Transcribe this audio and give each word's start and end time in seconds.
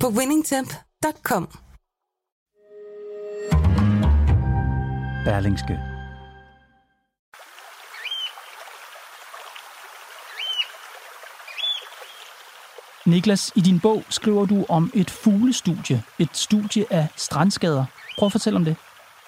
på 0.00 0.08
winningtemp.com. 0.08 1.48
Berlingske. 5.24 5.78
Niklas, 13.06 13.52
i 13.56 13.60
din 13.60 13.80
bog 13.80 14.04
skriver 14.08 14.46
du 14.46 14.64
om 14.68 14.90
et 14.94 15.10
fuglestudie, 15.10 16.02
et 16.18 16.36
studie 16.36 16.84
af 16.90 17.06
strandskader. 17.16 17.84
Prøv 18.18 18.26
at 18.26 18.32
fortælle 18.32 18.56
om 18.56 18.64
det. 18.64 18.76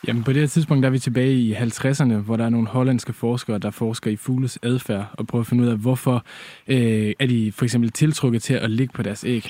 Jamen, 0.07 0.24
på 0.24 0.32
det 0.32 0.41
her 0.41 0.46
tidspunkt 0.48 0.82
der 0.82 0.88
er 0.88 0.93
vi 0.93 0.98
tilbage 0.98 1.35
i 1.35 1.55
50'erne, 1.55 2.15
hvor 2.15 2.37
der 2.37 2.45
er 2.45 2.48
nogle 2.48 2.69
hollandske 2.69 3.12
forskere, 3.12 3.59
der 3.59 3.71
forsker 3.71 4.10
i 4.10 4.16
fugles 4.16 4.59
adfærd 4.62 5.07
og 5.12 5.27
prøver 5.27 5.43
at 5.43 5.46
finde 5.46 5.65
ud 5.65 5.69
af, 5.69 5.77
hvorfor 5.77 6.24
øh, 6.66 7.12
er 7.19 7.27
de 7.27 7.52
for 7.52 7.65
eksempel 7.65 7.93
tiltrukket 7.93 8.43
til 8.43 8.55
at 8.55 8.71
ligge 8.71 8.93
på 8.93 9.02
deres 9.02 9.24
æg. 9.24 9.45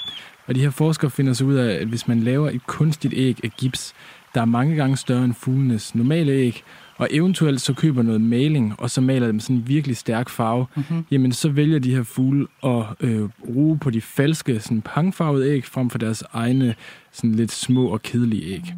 Og 0.48 0.54
de 0.54 0.60
her 0.60 0.70
forskere 0.70 1.10
finder 1.10 1.32
så 1.32 1.44
ud 1.44 1.54
af, 1.54 1.74
at 1.74 1.86
hvis 1.86 2.08
man 2.08 2.20
laver 2.20 2.50
et 2.50 2.66
kunstigt 2.66 3.14
æg 3.16 3.40
af 3.44 3.50
gips, 3.56 3.94
der 4.34 4.40
er 4.40 4.44
mange 4.44 4.76
gange 4.76 4.96
større 4.96 5.24
end 5.24 5.34
fuglenes 5.34 5.94
normale 5.94 6.32
æg, 6.32 6.62
og 6.96 7.08
eventuelt 7.10 7.60
så 7.60 7.74
køber 7.74 8.02
noget 8.02 8.20
maling, 8.20 8.74
og 8.78 8.90
så 8.90 9.00
maler 9.00 9.26
dem 9.26 9.40
sådan 9.40 9.56
en 9.56 9.68
virkelig 9.68 9.96
stærk 9.96 10.28
farve, 10.28 10.66
mm-hmm. 10.76 11.04
jamen 11.10 11.32
så 11.32 11.48
vælger 11.48 11.78
de 11.78 11.94
her 11.94 12.02
fugle 12.02 12.46
at 12.64 12.84
øh, 13.00 13.28
ruge 13.48 13.78
på 13.78 13.90
de 13.90 14.00
falske 14.00 14.60
sådan 14.60 14.82
pangfarvede 14.82 15.50
æg, 15.50 15.64
frem 15.64 15.90
for 15.90 15.98
deres 15.98 16.24
egne 16.32 16.74
sådan 17.12 17.34
lidt 17.34 17.52
små 17.52 17.86
og 17.86 18.02
kedelige 18.02 18.54
æg. 18.54 18.74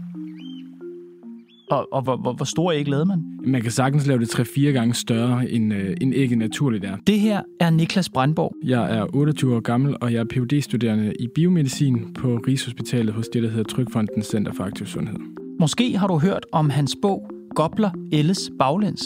Og, 1.70 1.88
og 1.92 2.02
hvor, 2.02 2.16
hvor, 2.16 2.32
hvor 2.32 2.44
store 2.44 2.76
æg 2.76 2.88
lavede 2.88 3.06
man? 3.06 3.24
Man 3.44 3.62
kan 3.62 3.70
sagtens 3.70 4.06
lave 4.06 4.20
det 4.20 4.38
3-4 4.38 4.60
gange 4.60 4.94
større, 4.94 5.50
end, 5.50 5.74
øh, 5.74 5.96
end 6.00 6.14
ægget 6.14 6.38
naturligt 6.38 6.84
er. 6.84 6.96
Det 7.06 7.20
her 7.20 7.42
er 7.60 7.70
Niklas 7.70 8.08
Brandborg. 8.08 8.54
Jeg 8.64 8.96
er 8.98 9.06
28 9.14 9.56
år 9.56 9.60
gammel, 9.60 9.96
og 10.00 10.12
jeg 10.12 10.20
er 10.20 10.24
phd 10.24 10.62
studerende 10.62 11.12
i 11.20 11.28
biomedicin 11.34 12.14
på 12.14 12.36
Rigshospitalet 12.46 13.14
hos 13.14 13.28
det, 13.28 13.42
der 13.42 13.48
hedder 13.48 13.64
Trykfonden 13.64 14.22
Center 14.22 14.52
for 14.52 14.64
Aktiv 14.64 14.86
Sundhed. 14.86 15.18
Måske 15.60 15.98
har 15.98 16.06
du 16.06 16.18
hørt 16.18 16.46
om 16.52 16.70
hans 16.70 16.96
bog 17.02 17.30
Gobler 17.54 17.90
Elles 18.12 18.50
Baglæns. 18.58 19.04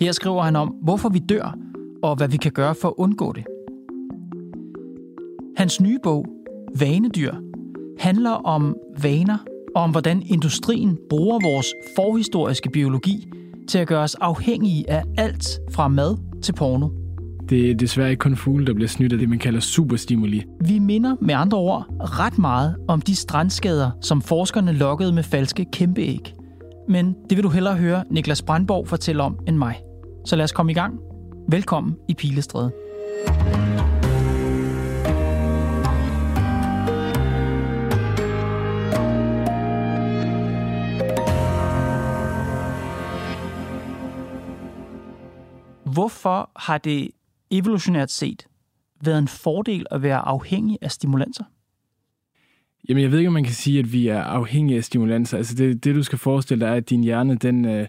Her 0.00 0.12
skriver 0.12 0.42
han 0.42 0.56
om, 0.56 0.68
hvorfor 0.68 1.08
vi 1.08 1.18
dør, 1.18 1.56
og 2.02 2.16
hvad 2.16 2.28
vi 2.28 2.36
kan 2.36 2.52
gøre 2.52 2.74
for 2.74 2.88
at 2.88 2.94
undgå 2.98 3.32
det. 3.32 3.44
Hans 5.56 5.80
nye 5.80 5.98
bog, 6.02 6.26
Vanedyr, 6.80 7.34
handler 7.98 8.30
om 8.30 8.76
vaner 9.02 9.38
og 9.78 9.84
om 9.84 9.90
hvordan 9.90 10.22
industrien 10.26 10.98
bruger 11.10 11.38
vores 11.42 11.66
forhistoriske 11.96 12.70
biologi 12.70 13.28
til 13.68 13.78
at 13.78 13.86
gøre 13.86 14.02
os 14.02 14.14
afhængige 14.14 14.90
af 14.90 15.02
alt 15.18 15.60
fra 15.70 15.88
mad 15.88 16.16
til 16.42 16.52
porno. 16.52 16.88
Det 17.48 17.70
er 17.70 17.74
desværre 17.74 18.10
ikke 18.10 18.20
kun 18.20 18.36
fugle, 18.36 18.66
der 18.66 18.74
bliver 18.74 18.88
snydt 18.88 19.12
af 19.12 19.18
det, 19.18 19.28
man 19.28 19.38
kalder 19.38 19.60
superstimuli. 19.60 20.44
Vi 20.60 20.78
minder 20.78 21.16
med 21.20 21.34
andre 21.34 21.58
ord 21.58 21.86
ret 22.00 22.38
meget 22.38 22.76
om 22.88 23.00
de 23.00 23.16
strandskader, 23.16 23.90
som 24.00 24.22
forskerne 24.22 24.72
lokkede 24.72 25.12
med 25.12 25.22
falske 25.22 25.66
kæmpeæg. 25.72 26.34
Men 26.88 27.14
det 27.30 27.36
vil 27.36 27.44
du 27.44 27.48
hellere 27.50 27.76
høre 27.76 28.04
Niklas 28.10 28.42
Brandborg 28.42 28.88
fortælle 28.88 29.22
om 29.22 29.38
end 29.48 29.56
mig. 29.56 29.76
Så 30.26 30.36
lad 30.36 30.44
os 30.44 30.52
komme 30.52 30.72
i 30.72 30.74
gang. 30.74 30.94
Velkommen 31.48 31.94
i 32.08 32.14
Pilestræde. 32.14 32.87
Hvorfor 45.98 46.50
har 46.56 46.78
det 46.78 47.10
evolutionært 47.50 48.10
set 48.10 48.46
været 49.00 49.18
en 49.18 49.28
fordel 49.28 49.86
at 49.90 50.02
være 50.02 50.18
afhængig 50.18 50.78
af 50.82 50.90
stimulanser? 50.90 51.44
Jamen, 52.88 53.02
jeg 53.02 53.10
ved 53.12 53.18
ikke, 53.18 53.28
om 53.28 53.32
man 53.32 53.44
kan 53.44 53.52
sige, 53.52 53.78
at 53.78 53.92
vi 53.92 54.08
er 54.08 54.22
afhængige 54.22 54.76
af 54.76 54.84
stimulanser. 54.84 55.36
Altså, 55.36 55.54
det, 55.54 55.84
det 55.84 55.94
du 55.94 56.02
skal 56.02 56.18
forestille 56.18 56.66
dig, 56.66 56.70
er, 56.70 56.74
at 56.74 56.90
din 56.90 57.04
hjerne, 57.04 57.34
den 57.36 57.64
øh, 57.64 57.86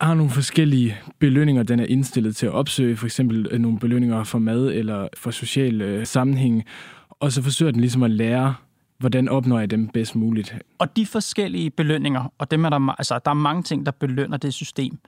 har 0.00 0.14
nogle 0.14 0.30
forskellige 0.30 0.96
belønninger, 1.18 1.62
den 1.62 1.80
er 1.80 1.84
indstillet 1.84 2.36
til 2.36 2.46
at 2.46 2.52
opsøge. 2.52 2.96
For 2.96 3.06
eksempel 3.06 3.48
øh, 3.50 3.60
nogle 3.60 3.78
belønninger 3.78 4.24
for 4.24 4.38
mad 4.38 4.66
eller 4.66 5.08
for 5.16 5.30
social 5.30 5.82
øh, 5.82 6.06
sammenhæng. 6.06 6.64
Og 7.10 7.32
så 7.32 7.42
forsøger 7.42 7.72
den 7.72 7.80
ligesom 7.80 8.02
at 8.02 8.10
lære, 8.10 8.54
hvordan 8.98 9.28
opnår 9.28 9.58
jeg 9.58 9.70
dem 9.70 9.88
bedst 9.88 10.16
muligt. 10.16 10.56
Og 10.78 10.96
de 10.96 11.06
forskellige 11.06 11.70
belønninger, 11.70 12.32
og 12.38 12.50
dem 12.50 12.64
er 12.64 12.70
der, 12.70 12.94
altså, 12.98 13.20
der 13.24 13.30
er 13.30 13.34
mange 13.34 13.62
ting, 13.62 13.86
der 13.86 13.92
belønner 13.92 14.36
det 14.36 14.54
system. 14.54 14.98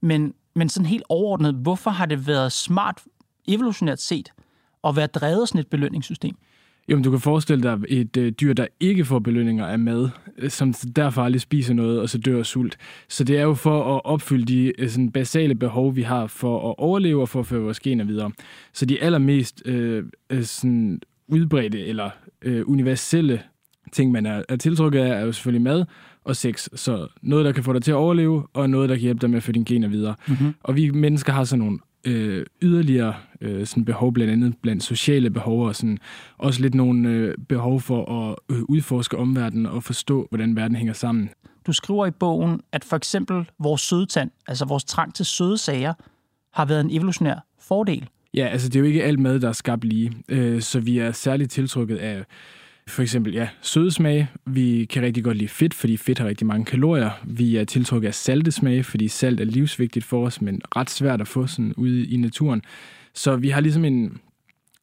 Men, 0.00 0.34
men 0.54 0.68
sådan 0.68 0.86
helt 0.86 1.04
overordnet, 1.08 1.54
hvorfor 1.54 1.90
har 1.90 2.06
det 2.06 2.26
været 2.26 2.52
smart 2.52 3.02
evolutionært 3.48 4.00
set 4.00 4.32
at 4.84 4.96
være 4.96 5.06
drevet 5.06 5.48
sådan 5.48 5.60
et 5.60 5.66
belønningssystem? 5.66 6.36
Jo, 6.88 7.00
du 7.00 7.10
kan 7.10 7.20
forestille 7.20 7.62
dig 7.62 7.78
et 7.88 8.16
øh, 8.16 8.32
dyr, 8.32 8.52
der 8.52 8.66
ikke 8.80 9.04
får 9.04 9.18
belønninger 9.18 9.66
af 9.66 9.78
mad, 9.78 10.08
øh, 10.38 10.50
som 10.50 10.72
derfor 10.96 11.22
aldrig 11.22 11.40
spiser 11.40 11.74
noget, 11.74 12.00
og 12.00 12.08
så 12.08 12.18
dør 12.18 12.38
af 12.38 12.46
sult. 12.46 12.76
Så 13.08 13.24
det 13.24 13.38
er 13.38 13.42
jo 13.42 13.54
for 13.54 13.96
at 13.96 14.00
opfylde 14.04 14.44
de 14.44 14.72
øh, 14.78 14.88
sådan, 14.88 15.10
basale 15.10 15.54
behov, 15.54 15.96
vi 15.96 16.02
har 16.02 16.26
for 16.26 16.70
at 16.70 16.74
overleve 16.78 17.20
og 17.20 17.28
for 17.28 17.40
at 17.40 17.46
føre 17.46 17.60
vores 17.60 17.80
gener 17.80 18.04
videre. 18.04 18.30
Så 18.72 18.86
de 18.86 19.02
allermest 19.02 19.62
øh, 19.64 20.04
øh 20.30 20.42
sådan 20.42 21.00
udbredte 21.28 21.86
eller 21.86 22.10
øh, 22.42 22.68
universelle 22.68 23.42
ting, 23.92 24.12
man 24.12 24.26
er, 24.26 24.42
er 24.48 24.56
tiltrukket 24.56 25.00
af, 25.00 25.20
er 25.20 25.24
jo 25.24 25.32
selvfølgelig 25.32 25.62
mad 25.62 25.84
og 26.24 26.36
sex. 26.36 26.68
Så 26.74 27.08
noget, 27.22 27.44
der 27.44 27.52
kan 27.52 27.64
få 27.64 27.72
dig 27.72 27.82
til 27.82 27.90
at 27.90 27.96
overleve, 27.96 28.46
og 28.52 28.70
noget, 28.70 28.88
der 28.88 28.94
kan 28.94 29.02
hjælpe 29.02 29.20
dig 29.20 29.30
med 29.30 29.36
at 29.36 29.42
føre 29.42 29.52
dine 29.52 29.64
gener 29.64 29.88
videre. 29.88 30.14
Mm-hmm. 30.28 30.54
Og 30.62 30.76
vi 30.76 30.90
mennesker 30.90 31.32
har 31.32 31.44
sådan 31.44 31.64
nogle 31.64 31.78
øh, 32.04 32.46
yderligere 32.62 33.14
øh, 33.40 33.66
sådan 33.66 33.84
behov, 33.84 34.12
blandt 34.12 34.32
andet 34.32 34.54
blandt 34.62 34.82
sociale 34.82 35.30
behov, 35.30 35.66
og 35.66 35.76
sådan, 35.76 35.98
også 36.38 36.62
lidt 36.62 36.74
nogle 36.74 37.08
øh, 37.08 37.34
behov 37.48 37.80
for 37.80 38.30
at 38.30 38.36
øh, 38.56 38.62
udforske 38.62 39.16
omverdenen 39.16 39.66
og 39.66 39.82
forstå, 39.82 40.26
hvordan 40.30 40.56
verden 40.56 40.76
hænger 40.76 40.92
sammen. 40.92 41.30
Du 41.66 41.72
skriver 41.72 42.06
i 42.06 42.10
bogen, 42.10 42.60
at 42.72 42.84
for 42.84 42.96
eksempel 42.96 43.50
vores 43.58 43.80
sødtand, 43.80 44.30
altså 44.48 44.64
vores 44.64 44.84
trang 44.84 45.14
til 45.14 45.24
søde 45.24 45.58
sager, 45.58 45.94
har 46.52 46.64
været 46.64 46.80
en 46.80 46.90
evolutionær 46.90 47.46
fordel. 47.60 48.08
Ja, 48.34 48.46
altså 48.46 48.68
det 48.68 48.76
er 48.76 48.80
jo 48.80 48.86
ikke 48.86 49.04
alt 49.04 49.18
mad, 49.18 49.40
der 49.40 49.48
er 49.48 49.52
skabt 49.52 49.84
lige, 49.84 50.12
øh, 50.28 50.62
så 50.62 50.80
vi 50.80 50.98
er 50.98 51.12
særligt 51.12 51.50
tiltrukket 51.50 51.96
af 51.96 52.24
for 52.88 53.02
eksempel, 53.02 53.32
ja, 53.32 53.48
søde 53.62 53.90
smage. 53.90 54.30
Vi 54.46 54.84
kan 54.84 55.02
rigtig 55.02 55.24
godt 55.24 55.36
lide 55.36 55.48
fedt, 55.48 55.74
fordi 55.74 55.96
fedt 55.96 56.18
har 56.18 56.26
rigtig 56.26 56.46
mange 56.46 56.64
kalorier. 56.64 57.10
Vi 57.24 57.56
er 57.56 57.64
tiltrukket 57.64 58.08
af 58.08 58.14
salte 58.14 58.52
smage, 58.52 58.84
fordi 58.84 59.08
salt 59.08 59.40
er 59.40 59.44
livsvigtigt 59.44 60.04
for 60.04 60.26
os, 60.26 60.40
men 60.40 60.60
ret 60.76 60.90
svært 60.90 61.20
at 61.20 61.28
få 61.28 61.46
sådan 61.46 61.74
ude 61.76 62.06
i 62.06 62.16
naturen. 62.16 62.62
Så 63.14 63.36
vi 63.36 63.48
har 63.48 63.60
ligesom 63.60 63.84
en 63.84 64.20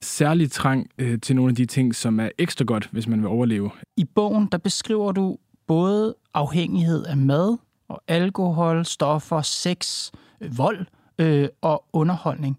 særlig 0.02 0.52
trang 0.52 0.90
øh, 0.98 1.20
til 1.20 1.36
nogle 1.36 1.50
af 1.50 1.56
de 1.56 1.66
ting, 1.66 1.96
som 1.96 2.20
er 2.20 2.30
ekstra 2.38 2.66
godt, 2.66 2.90
hvis 2.92 3.08
man 3.08 3.20
vil 3.20 3.28
overleve. 3.28 3.72
I 3.98 4.06
bogen, 4.06 4.48
der 4.52 4.58
beskriver 4.58 5.12
du 5.12 5.38
både 5.68 6.16
afhængighed 6.34 7.06
af 7.06 7.18
mad 7.18 7.58
og 7.88 8.02
alkohol, 8.08 8.86
stoffer, 8.86 9.42
sex, 9.42 10.12
øh, 10.42 10.58
vold 10.58 10.86
øh, 11.20 11.48
og 11.62 11.86
underholdning. 11.94 12.58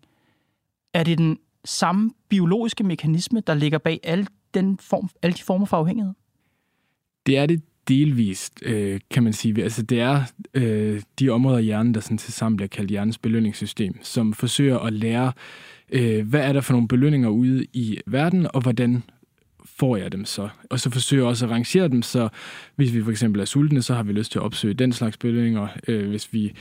Er 0.95 1.03
det 1.03 1.19
den 1.19 1.39
samme 1.65 2.11
biologiske 2.29 2.85
mekanisme, 2.85 3.43
der 3.47 3.55
ligger 3.55 3.79
bag 3.79 4.01
alle 4.03 4.27
den 4.55 4.79
form, 4.79 5.09
alle 5.23 5.35
de 5.35 5.43
former 5.43 5.67
for 5.67 5.77
afhængighed? 5.77 6.13
Det 7.27 7.39
er 7.39 7.47
det 7.47 7.63
delvist, 7.89 8.63
øh, 8.63 9.01
kan 9.11 9.23
man 9.23 9.33
sige. 9.33 9.63
Altså, 9.63 9.83
det 9.83 10.01
er 10.01 10.23
øh, 10.55 11.03
de 11.19 11.31
områder 11.31 11.59
i 11.59 11.63
hjernen, 11.63 11.95
der 11.95 12.01
sådan 12.01 12.19
til 12.19 12.33
sammen 12.33 12.57
bliver 12.57 12.69
kaldt 12.69 12.91
hjernens 12.91 13.19
belønningssystem, 13.19 13.99
som 14.03 14.33
forsøger 14.33 14.79
at 14.79 14.93
lære, 14.93 15.33
øh, 15.93 16.29
hvad 16.29 16.41
er 16.41 16.53
der 16.53 16.61
for 16.61 16.73
nogle 16.73 16.89
belønninger 16.89 17.29
ude 17.29 17.67
i 17.73 17.99
verden, 18.07 18.47
og 18.55 18.61
hvordan 18.61 19.03
får 19.83 19.97
jeg 19.97 20.13
dem 20.13 20.25
så? 20.25 20.49
Og 20.71 20.81
så 20.81 20.91
forsøger 20.91 21.23
jeg 21.23 21.29
også 21.29 21.45
at 21.45 21.51
rangere 21.51 21.89
dem, 21.89 22.03
så 22.03 22.29
hvis 22.77 22.95
vi 22.95 23.03
for 23.03 23.11
eksempel 23.11 23.41
er 23.41 23.45
sultne, 23.45 23.83
så 23.83 23.95
har 23.95 24.03
vi 24.03 24.13
lyst 24.13 24.33
til 24.33 24.39
at 24.39 24.43
opsøge 24.43 24.75
den 24.75 24.93
slags 24.93 25.17
belønninger. 25.17 25.69
Øh, 25.89 26.09
hvis 26.09 26.33
vi 26.33 26.53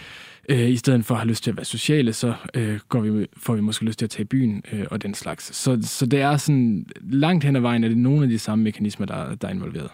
øh, 0.49 0.69
i 0.69 0.77
stedet 0.77 1.05
for 1.05 1.15
har 1.15 1.25
lyst 1.25 1.43
til 1.43 1.51
at 1.51 1.57
være 1.57 1.65
sociale, 1.65 2.13
så 2.13 2.33
øh, 2.53 2.79
går 2.89 2.99
vi, 2.99 3.27
får 3.37 3.55
vi 3.55 3.61
måske 3.61 3.85
lyst 3.85 3.99
til 3.99 4.05
at 4.05 4.09
tage 4.09 4.21
i 4.21 4.25
byen 4.25 4.63
øh, 4.71 4.85
og 4.91 5.03
den 5.03 5.13
slags. 5.13 5.55
Så, 5.55 5.79
så 5.81 6.05
det 6.05 6.21
er 6.21 6.37
sådan, 6.37 6.85
langt 7.01 7.43
hen 7.43 7.55
ad 7.55 7.61
vejen 7.61 7.83
at 7.83 7.89
det 7.89 7.97
nogle 7.97 8.23
af 8.23 8.29
de 8.29 8.39
samme 8.39 8.63
mekanismer, 8.63 9.05
der, 9.05 9.35
der 9.35 9.47
er 9.47 9.51
involveret. 9.51 9.89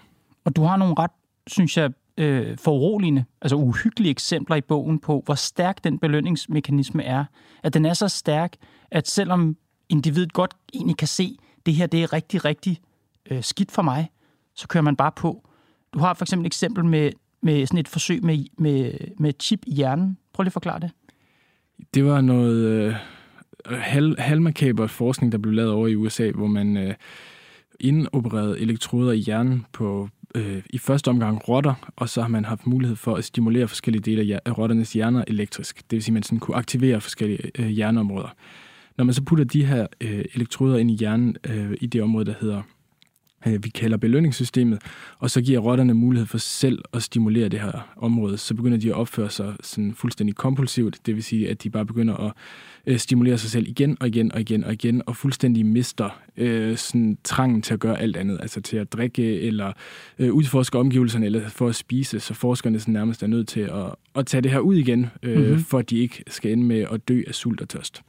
Og 0.46 0.56
du 0.56 0.64
har 0.64 0.78
nogle 0.78 0.96
ret, 0.98 1.12
synes 1.48 1.78
jeg, 1.78 1.92
øh, 2.18 2.58
foruroligende, 2.58 3.26
altså 3.42 3.56
uhyggelige 3.56 4.12
eksempler 4.12 4.56
i 4.56 4.62
bogen 4.62 5.00
på, 5.00 5.22
hvor 5.26 5.36
stærk 5.36 5.84
den 5.84 6.00
belønningsmekanisme 6.00 7.04
er. 7.04 7.26
At 7.64 7.74
den 7.74 7.86
er 7.86 7.94
så 7.94 8.08
stærk, 8.08 8.54
at 8.92 9.08
selvom 9.08 9.58
individet 9.90 10.34
godt 10.34 10.54
egentlig 10.74 10.98
kan 10.98 11.08
se, 11.08 11.38
det 11.66 11.74
her 11.74 11.88
det 11.88 12.04
er 12.04 12.14
rigtig, 12.14 12.46
rigtig 12.46 12.80
øh, 13.32 13.44
skidt 13.44 13.72
for 13.72 13.82
mig, 13.82 14.12
så 14.56 14.68
kører 14.68 14.82
man 14.84 14.96
bare 14.96 15.12
på. 15.12 15.50
Du 15.94 16.00
har 16.00 16.14
for 16.14 16.26
eksempel 16.26 16.46
et 16.46 16.50
eksempel 16.50 16.86
med, 16.86 17.12
med 17.42 17.66
sådan 17.66 17.80
et 17.80 17.88
forsøg 17.88 18.24
med, 18.24 18.46
med, 18.58 18.94
med 19.20 19.34
chip 19.40 19.60
i 19.68 19.74
hjernen. 19.74 20.18
Prøv 20.34 20.44
lige 20.44 20.50
at 20.50 20.54
forklare 20.54 20.80
det. 20.80 20.92
Det 21.94 22.06
var 22.06 22.22
noget 22.22 22.66
øh, 22.66 22.96
hal, 23.66 24.16
halvmakaber 24.20 24.88
forskning, 24.88 25.32
der 25.32 25.38
blev 25.38 25.54
lavet 25.54 25.72
over 25.72 25.88
i 25.88 25.96
USA, 25.96 26.32
hvor 26.32 26.48
man 26.48 26.78
øh, 26.78 26.94
indopererede 27.80 28.60
elektroder 28.60 29.12
i 29.12 29.18
hjernen 29.18 29.66
på 29.74 30.10
øh, 30.36 30.64
i 30.70 30.78
første 30.78 31.08
omgang 31.08 31.50
rotter, 31.50 31.92
og 31.96 32.10
så 32.10 32.22
har 32.22 32.28
man 32.28 32.46
haft 32.46 32.68
mulighed 32.68 32.96
for 32.96 33.16
at 33.16 33.24
stimulere 33.24 33.68
forskellige 33.68 34.02
dele 34.02 34.40
af 34.46 34.58
rotternes 34.58 34.94
hjerner 34.94 35.24
elektrisk. 35.28 35.78
Det 35.78 35.92
vil 35.92 36.04
sige, 36.04 36.12
at 36.12 36.14
man 36.14 36.24
sådan 36.24 36.40
kunne 36.40 36.58
aktivere 36.58 37.02
forskellige 37.02 37.52
øh, 37.60 37.68
hjerneområder. 37.68 38.36
Når 38.98 39.06
man 39.06 39.14
så 39.14 39.24
putter 39.24 39.46
de 39.46 39.66
her 39.66 39.88
øh, 40.02 40.26
elektroder 40.34 40.78
ind 40.78 40.92
i 40.92 40.96
hjernen 40.96 41.38
øh, 41.50 41.78
i 41.82 41.86
det 41.86 42.02
område, 42.02 42.26
der 42.26 42.34
hedder 42.42 42.62
øh, 43.54 43.64
vi 43.64 43.70
kalder 43.70 43.98
belønningssystemet, 43.98 44.80
og 45.20 45.30
så 45.32 45.42
giver 45.42 45.60
rotterne 45.60 45.94
mulighed 45.94 46.28
for 46.28 46.38
selv 46.38 46.80
at 46.94 47.04
stimulere 47.04 47.50
det 47.50 47.60
her 47.60 47.94
område. 47.98 48.38
Så 48.38 48.54
begynder 48.54 48.78
de 48.78 48.90
at 48.90 48.96
opføre 48.96 49.30
sig 49.30 49.54
sådan 49.64 49.94
fuldstændig 49.94 50.36
kompulsivt, 50.36 51.00
det 51.06 51.16
vil 51.16 51.24
sige, 51.24 51.50
at 51.50 51.64
de 51.64 51.70
bare 51.70 51.86
begynder 51.86 52.16
at 52.16 52.34
øh, 52.88 52.98
stimulere 52.98 53.38
sig 53.38 53.50
selv 53.50 53.68
igen 53.68 53.98
og 54.00 54.08
igen 54.08 54.32
og 54.32 54.42
igen 54.42 54.64
og 54.64 54.74
igen, 54.74 55.02
og 55.06 55.16
fuldstændig 55.16 55.66
mister 55.66 56.22
øh, 56.38 56.78
sådan 56.78 57.18
trangen 57.24 57.62
til 57.62 57.74
at 57.74 57.80
gøre 57.80 58.02
alt 58.02 58.18
andet, 58.18 58.38
altså 58.42 58.62
til 58.62 58.78
at 58.78 58.94
drikke 58.94 59.42
eller 59.42 59.72
øh, 60.20 60.34
udforske 60.34 60.78
omgivelserne 60.78 61.26
eller 61.26 61.50
for 61.50 61.68
at 61.68 61.76
spise, 61.76 62.20
så 62.20 62.34
forskerne 62.34 62.80
sådan 62.80 62.94
nærmest 62.94 63.24
er 63.24 63.28
nødt 63.28 63.48
til 63.48 63.60
at, 63.60 63.96
at 64.16 64.26
tage 64.26 64.42
det 64.42 64.52
her 64.52 64.60
ud 64.60 64.76
igen, 64.76 65.08
øh, 65.24 65.40
mm-hmm. 65.40 65.60
for 65.64 65.80
at 65.80 65.90
de 65.90 65.98
ikke 65.98 66.24
skal 66.28 66.52
ende 66.52 66.64
med 66.64 66.86
at 66.92 67.08
dø 67.08 67.22
af 67.28 67.36
sult 67.36 67.62
og 67.62 67.70
tørst. 67.70 68.02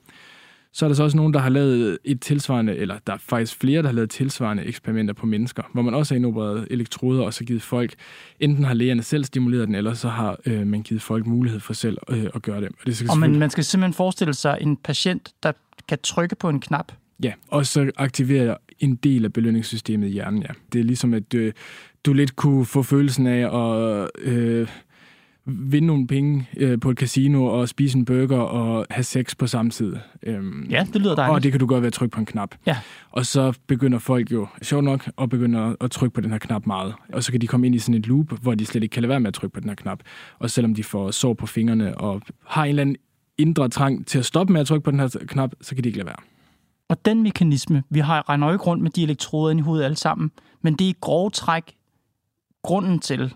Så 0.73 0.87
er 0.87 0.88
der 0.88 0.94
så 0.94 1.03
også 1.03 1.17
nogen, 1.17 1.35
der 1.35 1.41
har 1.41 1.49
lavet 1.49 1.99
et 2.05 2.20
tilsvarende, 2.20 2.76
eller 2.76 2.99
der 3.06 3.12
er 3.12 3.19
faktisk 3.19 3.61
flere, 3.61 3.82
der 3.82 3.88
har 3.88 3.94
lavet 3.94 4.11
tilsvarende 4.11 4.65
eksperimenter 4.65 5.15
på 5.15 5.26
mennesker, 5.26 5.62
hvor 5.73 5.82
man 5.82 5.94
også 5.94 6.15
har 6.15 6.17
indopereret 6.17 6.69
elektroder 6.70 7.23
og 7.23 7.35
så 7.35 7.44
givet 7.44 7.62
folk, 7.62 7.94
enten 8.41 8.65
har 8.65 8.75
lægerne 8.75 9.03
selv 9.03 9.25
stimuleret 9.25 9.67
den, 9.69 9.75
eller 9.75 9.94
så 9.94 10.09
har 10.09 10.38
øh, 10.47 10.67
man 10.67 10.82
givet 10.82 11.03
folk 11.03 11.26
mulighed 11.26 11.61
for 11.61 11.73
selv 11.73 11.99
øh, 12.09 12.26
at 12.35 12.43
gøre 12.43 12.61
det. 12.61 12.69
Og, 12.69 12.87
det 12.87 12.97
skal 12.97 13.11
og 13.11 13.19
man, 13.19 13.38
man 13.38 13.50
skal 13.50 13.65
simpelthen 13.65 13.94
forestille 13.94 14.35
sig 14.35 14.59
en 14.61 14.76
patient, 14.76 15.32
der 15.43 15.53
kan 15.88 15.99
trykke 16.03 16.37
på 16.37 16.49
en 16.49 16.61
knap. 16.61 16.93
Ja, 17.23 17.32
og 17.49 17.67
så 17.67 17.91
aktivere 17.97 18.56
en 18.79 18.97
del 18.97 19.25
af 19.25 19.32
belønningssystemet 19.32 20.09
i 20.09 20.11
hjernen, 20.11 20.43
ja. 20.43 20.49
Det 20.73 20.79
er 20.79 20.85
ligesom, 20.85 21.14
at 21.14 21.35
øh, 21.35 21.53
du 22.06 22.12
lidt 22.12 22.37
kunne 22.37 22.67
få 22.67 22.82
følelsen 22.82 23.26
af 23.26 23.59
at... 23.59 24.11
Øh, 24.19 24.69
vinde 25.49 25.87
nogle 25.87 26.06
penge 26.06 26.49
øh, 26.56 26.81
på 26.81 26.91
et 26.91 26.99
casino 26.99 27.45
og 27.45 27.69
spise 27.69 27.99
en 27.99 28.05
burger 28.05 28.39
og 28.39 28.87
have 28.91 29.05
sex 29.05 29.37
på 29.37 29.47
samme 29.47 29.71
tid. 29.71 29.97
Øhm, 30.23 30.67
ja, 30.71 30.87
det 30.93 31.00
lyder 31.03 31.15
dejligt. 31.15 31.35
Og 31.35 31.43
det 31.43 31.53
kan 31.53 31.61
du 31.61 31.67
gøre 31.67 31.81
ved 31.81 31.87
at 31.87 31.93
trykke 31.93 32.15
på 32.15 32.21
en 32.21 32.27
knap. 32.27 32.55
Ja. 32.67 32.77
Og 33.11 33.27
så 33.27 33.59
begynder 33.67 33.99
folk 33.99 34.33
jo, 34.33 34.47
sjovt 34.62 34.85
nok, 34.85 35.11
at 35.21 35.31
begynde 35.31 35.77
at 35.81 35.91
trykke 35.91 36.15
på 36.15 36.21
den 36.21 36.31
her 36.31 36.39
knap 36.39 36.67
meget. 36.67 36.95
Og 37.12 37.25
så 37.25 37.33
kan 37.33 37.41
de 37.41 37.47
komme 37.47 37.67
ind 37.67 37.75
i 37.75 37.79
sådan 37.79 37.95
et 37.95 38.06
loop, 38.06 38.27
hvor 38.43 38.55
de 38.55 38.67
slet 38.67 38.83
ikke 38.83 38.93
kan 38.93 39.03
lade 39.03 39.09
være 39.09 39.21
med 39.21 39.29
at 39.29 39.35
trykke 39.35 39.55
på 39.55 39.61
den 39.61 39.69
her 39.69 39.77
knap. 39.77 39.99
Og 40.39 40.50
selvom 40.50 40.75
de 40.75 40.85
får 40.85 41.11
sår 41.11 41.35
på 41.35 41.47
fingrene 41.47 41.99
og 41.99 42.23
har 42.47 42.65
en 42.65 42.69
eller 42.69 42.83
anden 42.83 42.97
indre 43.39 43.69
trang 43.69 44.06
til 44.06 44.19
at 44.19 44.25
stoppe 44.25 44.53
med 44.53 44.61
at 44.61 44.67
trykke 44.67 44.85
på 44.85 44.91
den 44.91 45.00
her 45.00 45.09
knap, 45.29 45.50
så 45.61 45.75
kan 45.75 45.85
de 45.85 45.89
ikke 45.89 45.99
lade 45.99 46.06
være. 46.06 46.17
Og 46.89 47.05
den 47.05 47.23
mekanisme, 47.23 47.83
vi 47.91 48.00
har 48.00 48.29
regner 48.29 48.53
ikke 48.53 48.65
rundt 48.65 48.83
med 48.83 48.91
de 48.91 49.03
elektroder 49.03 49.59
i 49.59 49.61
hovedet 49.61 49.85
alle 49.85 49.97
sammen, 49.97 50.31
men 50.62 50.75
det 50.75 50.85
er 50.85 50.89
i 50.89 50.95
grove 51.00 51.31
træk 51.31 51.75
grunden 52.62 52.99
til, 52.99 53.35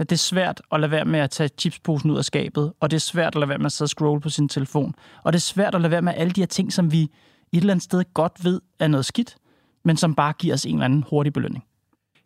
at 0.00 0.10
det 0.10 0.16
er 0.16 0.18
svært 0.18 0.62
at 0.72 0.80
lade 0.80 0.90
være 0.90 1.04
med 1.04 1.20
at 1.20 1.30
tage 1.30 1.50
chipsposen 1.58 2.10
ud 2.10 2.18
af 2.18 2.24
skabet, 2.24 2.72
og 2.80 2.90
det 2.90 2.96
er 2.96 3.00
svært 3.00 3.34
at 3.34 3.40
lade 3.40 3.48
være 3.48 3.58
med 3.58 3.66
at 3.66 3.72
sidde 3.72 3.86
og 3.86 3.90
scrolle 3.90 4.20
på 4.20 4.28
sin 4.28 4.48
telefon, 4.48 4.94
og 5.22 5.32
det 5.32 5.38
er 5.38 5.40
svært 5.40 5.74
at 5.74 5.80
lade 5.80 5.90
være 5.90 6.02
med 6.02 6.12
alle 6.16 6.32
de 6.32 6.40
her 6.40 6.46
ting, 6.46 6.72
som 6.72 6.92
vi 6.92 7.02
et 7.02 7.10
eller 7.52 7.72
andet 7.72 7.82
sted 7.82 8.04
godt 8.14 8.44
ved 8.44 8.60
er 8.78 8.88
noget 8.88 9.06
skidt, 9.06 9.36
men 9.84 9.96
som 9.96 10.14
bare 10.14 10.32
giver 10.38 10.54
os 10.54 10.64
en 10.64 10.74
eller 10.74 10.84
anden 10.84 11.04
hurtig 11.10 11.32
belønning. 11.32 11.64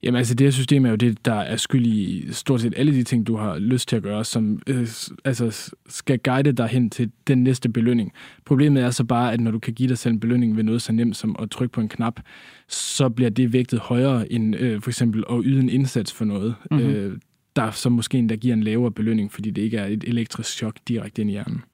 Jamen 0.02 0.18
altså, 0.18 0.34
det 0.34 0.46
her 0.46 0.52
system 0.52 0.86
er 0.86 0.90
jo 0.90 0.96
det, 0.96 1.24
der 1.24 1.34
er 1.34 1.56
skyld 1.56 1.86
i 1.86 2.32
stort 2.32 2.60
set 2.60 2.74
alle 2.76 2.92
de 2.92 3.02
ting, 3.02 3.26
du 3.26 3.36
har 3.36 3.58
lyst 3.58 3.88
til 3.88 3.96
at 3.96 4.02
gøre, 4.02 4.24
som 4.24 4.62
øh, 4.66 4.88
altså, 5.24 5.74
skal 5.88 6.18
guide 6.18 6.52
dig 6.52 6.68
hen 6.68 6.90
til 6.90 7.10
den 7.26 7.42
næste 7.42 7.68
belønning. 7.68 8.12
Problemet 8.46 8.82
er 8.82 8.90
så 8.90 9.04
bare, 9.04 9.32
at 9.32 9.40
når 9.40 9.50
du 9.50 9.58
kan 9.58 9.74
give 9.74 9.88
dig 9.88 9.98
selv 9.98 10.14
en 10.14 10.20
belønning 10.20 10.56
ved 10.56 10.64
noget 10.64 10.82
så 10.82 10.92
nemt 10.92 11.16
som 11.16 11.36
at 11.38 11.50
trykke 11.50 11.72
på 11.72 11.80
en 11.80 11.88
knap, 11.88 12.20
så 12.68 13.08
bliver 13.08 13.30
det 13.30 13.52
vægtet 13.52 13.78
højere 13.78 14.32
end 14.32 14.56
øh, 14.56 14.80
for 14.80 14.90
eksempel 14.90 15.24
at 15.30 15.40
yde 15.44 15.60
en 15.60 15.68
indsats 15.68 16.12
for 16.12 16.24
noget. 16.24 16.54
Mm-hmm. 16.70 16.88
Øh, 16.88 17.18
der 17.56 17.70
så 17.70 17.88
måske 17.88 18.18
endda 18.18 18.34
giver 18.34 18.54
en 18.54 18.62
lavere 18.62 18.90
belønning, 18.90 19.32
fordi 19.32 19.50
det 19.50 19.62
ikke 19.62 19.76
er 19.78 19.86
et 19.86 20.04
elektrisk 20.04 20.56
chok 20.56 20.74
direkte 20.88 21.22
ind 21.22 21.30
i 21.30 21.32
hjernen. 21.32 21.64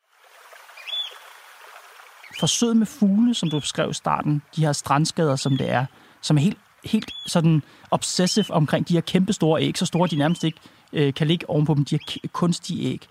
Forsøget 2.41 2.77
med 2.77 2.87
fugle, 2.87 3.35
som 3.35 3.51
du 3.51 3.61
beskrev 3.61 3.91
i 3.91 3.95
starten, 3.95 4.43
de 4.57 4.65
her 4.65 4.73
strandskader, 4.73 5.37
som 5.37 5.57
det 5.57 5.71
er, 5.71 5.87
som 6.23 6.37
er 6.37 6.41
helt, 6.41 6.59
helt 6.85 7.13
sådan 7.27 7.63
obsessive 7.91 8.51
omkring 8.51 8.89
de 8.89 8.95
her 8.95 9.01
kæmpe 9.01 9.33
store 9.33 9.63
æg, 9.63 9.79
så 9.79 9.87
store 9.87 10.09
de 10.09 10.17
nærmest 10.17 10.45
ikke 10.45 10.59
øh, 10.93 11.15
kan 11.15 11.27
ligge 11.27 11.51
ovenpå 11.51 11.75
dem, 11.75 11.85
de 11.85 11.99
her 11.99 12.29
kunstige 12.33 12.93
æg. 12.93 13.07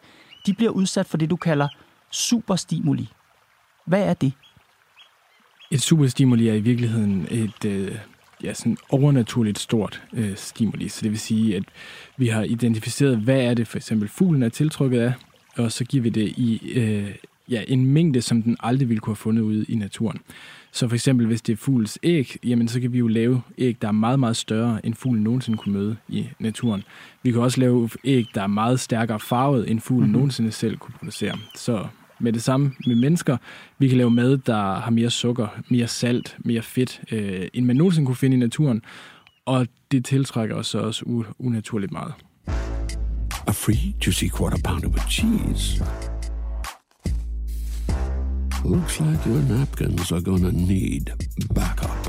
De 0.45 0.54
bliver 0.54 0.71
udsat 0.71 1.06
for 1.06 1.18
det, 1.18 1.30
du 1.30 1.36
kalder 1.36 1.68
superstimuli. 2.12 3.10
Hvad 3.86 4.04
er 4.04 4.13
det? 4.13 4.33
Et 5.71 5.81
superstimuli 5.81 6.48
er 6.48 6.54
i 6.54 6.60
virkeligheden 6.60 7.27
et, 7.31 7.66
øh, 7.66 7.95
ja, 8.44 8.53
sådan 8.53 8.77
overnaturligt 8.89 9.59
stort 9.59 10.01
øh, 10.13 10.36
stimuli. 10.36 10.89
Så 10.89 11.00
det 11.03 11.12
vil 11.12 11.19
sige, 11.19 11.56
at 11.56 11.63
vi 12.18 12.27
har 12.27 12.44
identificeret, 12.44 13.18
hvad 13.18 13.41
er 13.41 13.53
det 13.53 13.68
for 13.68 13.77
eksempel 13.77 14.09
fuglen 14.09 14.44
er 14.44 14.50
tiltrykket 14.50 15.00
af, 15.00 15.13
og 15.57 15.71
så 15.71 15.86
giver 15.86 16.03
vi 16.03 16.09
det 16.09 16.27
i 16.27 16.71
øh, 16.75 17.15
ja, 17.50 17.63
en 17.68 17.86
mængde, 17.86 18.21
som 18.21 18.44
den 18.44 18.57
aldrig 18.59 18.89
ville 18.89 19.00
kunne 19.00 19.12
have 19.12 19.15
fundet 19.15 19.41
ude 19.41 19.65
i 19.69 19.75
naturen. 19.75 20.19
Så 20.71 20.88
for 20.88 20.95
eksempel, 20.95 21.27
hvis 21.27 21.41
det 21.41 21.53
er 21.53 21.57
fugls 21.57 22.00
æg, 22.03 22.36
jamen 22.44 22.68
så 22.68 22.80
kan 22.80 22.94
vi 22.94 22.97
jo 22.97 23.07
lave 23.07 23.41
æg, 23.57 23.81
der 23.81 23.88
er 23.88 23.91
meget, 23.91 24.19
meget 24.19 24.38
større, 24.38 24.85
end 24.85 24.94
fuglen 24.94 25.24
nogensinde 25.24 25.57
kunne 25.57 25.74
møde 25.74 25.95
i 26.09 26.27
naturen. 26.39 26.83
Vi 27.24 27.31
kan 27.31 27.42
også 27.42 27.59
lave 27.59 27.89
æg, 28.03 28.25
der 28.35 28.42
er 28.42 28.47
meget 28.47 28.80
stærkere 28.80 29.19
farvet, 29.19 29.71
end 29.71 29.80
fuglen 29.80 30.03
mm-hmm. 30.03 30.19
nogensinde 30.19 30.51
selv 30.51 30.77
kunne 30.77 30.94
producere. 31.00 31.38
Så 31.56 31.88
med 32.19 32.33
det 32.33 32.44
samme 32.44 32.71
med 32.88 32.95
mennesker. 32.95 33.38
Vi 33.80 33.88
kan 33.88 33.98
lave 33.98 34.12
mad, 34.12 34.38
der 34.38 34.74
har 34.80 34.89
mere 34.92 35.10
sukker, 35.10 35.48
mere 35.69 35.88
salt, 35.88 36.38
mere 36.39 36.62
fedt, 36.62 37.01
øh, 37.12 37.48
end 37.54 37.66
man 37.66 37.75
nogensinde 37.75 38.06
kunne 38.06 38.16
finde 38.16 38.38
i 38.38 38.39
naturen. 38.39 38.81
Og 39.45 39.68
det 39.92 40.06
tiltrækker 40.06 40.56
os 40.56 40.75
også 40.75 41.06
u- 41.06 41.33
unaturligt 41.39 41.92
meget. 41.92 42.13
A 43.48 43.51
free 43.51 43.94
juicy 44.06 44.25
quarter 44.38 44.57
pounder 44.63 44.88
with 44.88 45.07
cheese. 45.10 45.83
Looks 48.66 49.00
like 49.00 49.19
your 49.30 49.57
napkins 49.57 50.12
are 50.12 50.21
gonna 50.21 50.51
need 50.51 51.06
backup. 51.56 52.08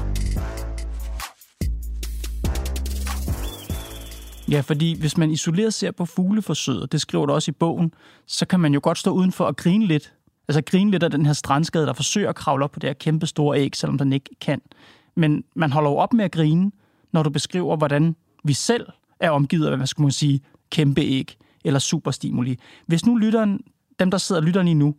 Ja, 4.51 4.61
fordi 4.61 5.01
hvis 5.01 5.17
man 5.17 5.31
isoleret 5.31 5.75
ser 5.75 5.91
på 5.91 6.05
fugleforsøget, 6.05 6.93
det 6.93 7.01
skriver 7.01 7.27
du 7.27 7.33
også 7.33 7.51
i 7.51 7.53
bogen, 7.53 7.95
så 8.27 8.47
kan 8.47 8.61
man 8.61 8.75
jo 8.75 8.81
godt 8.83 8.99
stå 8.99 9.11
udenfor 9.11 9.45
og 9.45 9.57
grine 9.57 9.87
lidt. 9.87 10.15
Altså 10.49 10.63
grine 10.63 10.91
lidt 10.91 11.03
af 11.03 11.11
den 11.11 11.27
her 11.27 11.33
strandskade, 11.33 11.87
der 11.87 11.93
forsøger 11.93 12.29
at 12.29 12.35
kravle 12.35 12.65
op 12.65 12.71
på 12.71 12.79
det 12.81 12.89
her 12.89 12.95
kæmpe 12.95 13.27
store 13.27 13.59
æg, 13.59 13.77
selvom 13.77 13.99
den 13.99 14.13
ikke 14.13 14.31
kan. 14.41 14.61
Men 15.15 15.45
man 15.55 15.73
holder 15.73 15.91
jo 15.91 15.97
op 15.97 16.13
med 16.13 16.25
at 16.25 16.33
grine, 16.33 16.71
når 17.13 17.23
du 17.23 17.31
beskriver, 17.31 17.77
hvordan 17.77 18.17
vi 18.45 18.53
selv 18.53 18.87
er 19.21 19.31
omgivet 19.31 19.67
af, 19.67 19.77
hvad 19.77 19.87
skal 19.87 20.03
man 20.03 20.11
sige, 20.11 20.41
kæmpe 20.71 21.01
æg 21.01 21.37
eller 21.65 21.81
superstimuli. 21.81 22.59
Hvis 22.87 23.07
nu 23.07 23.17
lytteren, 23.17 23.61
dem 23.99 24.11
der 24.11 24.19
sidder 24.19 24.41
lytteren 24.41 24.69
i 24.69 24.75
nu, 24.75 24.95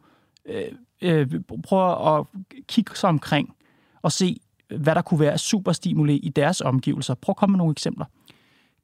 øh, 0.45 0.63
øh, 1.01 1.27
prøver 1.63 2.17
at 2.17 2.25
kigge 2.67 2.95
sig 2.95 3.09
omkring 3.09 3.55
og 4.01 4.11
se, 4.11 4.39
hvad 4.77 4.95
der 4.95 5.01
kunne 5.01 5.19
være 5.19 5.37
superstimuli 5.37 6.17
i 6.17 6.29
deres 6.29 6.61
omgivelser. 6.61 7.13
Prøv 7.13 7.33
at 7.33 7.37
komme 7.37 7.51
med 7.51 7.57
nogle 7.57 7.71
eksempler. 7.71 8.05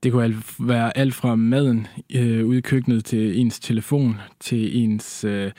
Det 0.03 0.11
kunne 0.11 0.43
være 0.59 0.97
alt 0.97 1.13
fra 1.13 1.35
maden 1.35 1.87
øh, 2.15 2.45
ude 2.45 2.57
i 2.57 2.61
køkkenet 2.61 3.05
til 3.05 3.39
ens 3.39 3.59
telefon, 3.59 4.15
til 4.39 4.83
ens 4.83 5.23
øh, 5.23 5.51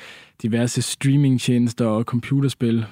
diverse 0.42 0.82
streamingtjenester 0.82 1.86
og 1.86 2.04
computerspil. 2.04 2.86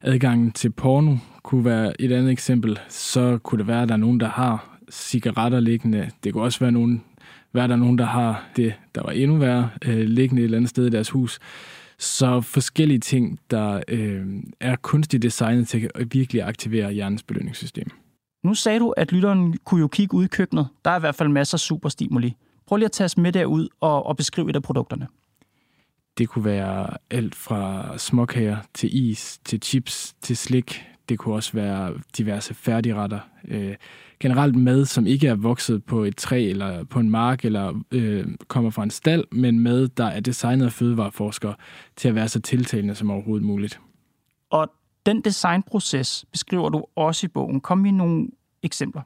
Adgangen 0.00 0.52
til 0.52 0.70
porno 0.70 1.16
kunne 1.42 1.64
være 1.64 2.00
et 2.02 2.12
andet 2.12 2.32
eksempel. 2.32 2.78
Så 2.88 3.38
kunne 3.38 3.58
det 3.58 3.66
være, 3.66 3.82
at 3.82 3.88
der 3.88 3.94
er 3.94 3.98
nogen, 3.98 4.20
der 4.20 4.28
har 4.28 4.78
cigaretter 4.90 5.60
liggende. 5.60 6.10
Det 6.24 6.32
kunne 6.32 6.44
også 6.44 6.60
være, 6.60 6.72
nogen, 6.72 7.04
være 7.52 7.68
der 7.68 7.74
er 7.74 7.78
nogen, 7.78 7.98
der 7.98 8.04
har 8.04 8.48
det, 8.56 8.74
der 8.94 9.02
var 9.02 9.10
endnu 9.10 9.36
værre, 9.36 9.70
øh, 9.84 9.98
liggende 9.98 10.42
et 10.42 10.44
eller 10.44 10.58
andet 10.58 10.70
sted 10.70 10.86
i 10.86 10.90
deres 10.90 11.10
hus. 11.10 11.38
Så 11.98 12.40
forskellige 12.40 12.98
ting, 12.98 13.38
der 13.50 13.82
øh, 13.88 14.26
er 14.60 14.76
kunstigt 14.76 15.22
designet 15.22 15.68
til 15.68 15.90
at 15.94 16.14
virkelig 16.14 16.42
aktivere 16.42 16.92
hjernens 16.92 17.22
belønningssystem. 17.22 17.90
Nu 18.46 18.54
sagde 18.54 18.78
du, 18.78 18.90
at 18.90 19.12
lytteren 19.12 19.58
kunne 19.64 19.80
jo 19.80 19.88
kigge 19.88 20.14
ud 20.16 20.24
i 20.24 20.28
køkkenet. 20.28 20.68
Der 20.84 20.90
er 20.90 20.96
i 20.96 21.00
hvert 21.00 21.14
fald 21.14 21.28
masser 21.28 21.54
af 21.54 21.60
superstimuli. 21.60 22.36
Prøv 22.66 22.76
lige 22.76 22.84
at 22.84 22.92
tage 22.92 23.04
os 23.04 23.16
med 23.16 23.32
derud 23.32 23.68
og, 23.80 24.06
og 24.06 24.16
beskrive 24.16 24.50
et 24.50 24.56
af 24.56 24.62
produkterne. 24.62 25.06
Det 26.18 26.28
kunne 26.28 26.44
være 26.44 26.88
alt 27.10 27.34
fra 27.34 27.98
småkager 27.98 28.56
til 28.74 29.10
is, 29.10 29.38
til 29.44 29.62
chips, 29.62 30.14
til 30.20 30.36
slik. 30.36 30.84
Det 31.08 31.18
kunne 31.18 31.34
også 31.34 31.52
være 31.52 31.94
diverse 32.18 32.54
færdigretter. 32.54 33.18
Øh, 33.48 33.74
generelt 34.20 34.56
mad, 34.56 34.84
som 34.84 35.06
ikke 35.06 35.28
er 35.28 35.34
vokset 35.34 35.84
på 35.84 36.04
et 36.04 36.16
træ 36.16 36.44
eller 36.44 36.84
på 36.84 37.00
en 37.00 37.10
mark, 37.10 37.44
eller 37.44 37.80
øh, 37.90 38.26
kommer 38.48 38.70
fra 38.70 38.82
en 38.82 38.90
stald, 38.90 39.24
men 39.32 39.60
mad, 39.60 39.88
der 39.88 40.06
er 40.06 40.20
designet 40.20 40.66
af 40.66 40.72
fødevareforskere 40.72 41.54
til 41.96 42.08
at 42.08 42.14
være 42.14 42.28
så 42.28 42.40
tiltalende 42.40 42.94
som 42.94 43.10
overhovedet 43.10 43.46
muligt. 43.46 43.80
Og 44.50 44.70
den 45.06 45.20
designproces 45.20 46.24
beskriver 46.32 46.68
du 46.68 46.84
også 46.96 47.26
i 47.26 47.28
bogen. 47.28 47.60
Kom 47.60 47.78
med 47.78 47.92
nogle 47.92 48.28
eksempler. 48.62 49.02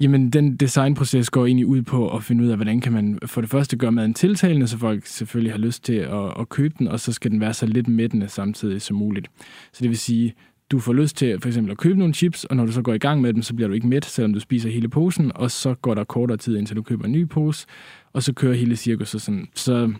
Jamen, 0.00 0.30
den 0.30 0.56
designproces 0.56 1.30
går 1.30 1.46
egentlig 1.46 1.66
ud 1.66 1.82
på 1.82 2.16
at 2.16 2.24
finde 2.24 2.44
ud 2.44 2.48
af, 2.48 2.56
hvordan 2.56 2.80
kan 2.80 2.92
man 2.92 3.18
for 3.26 3.40
det 3.40 3.50
første 3.50 3.76
gøre 3.76 3.92
maden 3.92 4.14
tiltalende, 4.14 4.68
så 4.68 4.78
folk 4.78 5.06
selvfølgelig 5.06 5.52
har 5.52 5.58
lyst 5.58 5.84
til 5.84 5.94
at, 5.94 6.40
at 6.40 6.48
købe 6.48 6.74
den, 6.78 6.88
og 6.88 7.00
så 7.00 7.12
skal 7.12 7.30
den 7.30 7.40
være 7.40 7.54
så 7.54 7.66
lidt 7.66 7.88
mættende 7.88 8.28
samtidig 8.28 8.82
som 8.82 8.96
muligt. 8.96 9.30
Så 9.72 9.82
det 9.82 9.88
vil 9.88 9.98
sige, 9.98 10.34
du 10.70 10.78
får 10.78 10.92
lyst 10.92 11.16
til 11.16 11.40
for 11.40 11.48
eksempel 11.48 11.70
at 11.70 11.78
købe 11.78 11.98
nogle 11.98 12.14
chips, 12.14 12.44
og 12.44 12.56
når 12.56 12.66
du 12.66 12.72
så 12.72 12.82
går 12.82 12.94
i 12.94 12.98
gang 12.98 13.20
med 13.20 13.32
dem, 13.32 13.42
så 13.42 13.54
bliver 13.54 13.68
du 13.68 13.74
ikke 13.74 13.86
mæt, 13.86 14.04
selvom 14.04 14.32
du 14.32 14.40
spiser 14.40 14.70
hele 14.70 14.88
posen, 14.88 15.32
og 15.34 15.50
så 15.50 15.74
går 15.74 15.94
der 15.94 16.04
kortere 16.04 16.38
tid, 16.38 16.56
indtil 16.56 16.76
du 16.76 16.82
køber 16.82 17.04
en 17.04 17.12
ny 17.12 17.28
pose, 17.28 17.66
og 18.12 18.22
så 18.22 18.32
kører 18.32 18.54
hele 18.54 18.76
cirkuset 18.76 19.22
sådan. 19.22 19.48
Så 19.54 19.92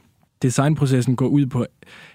designprocessen 0.42 1.16
går 1.16 1.26
ud 1.26 1.46
på 1.46 1.66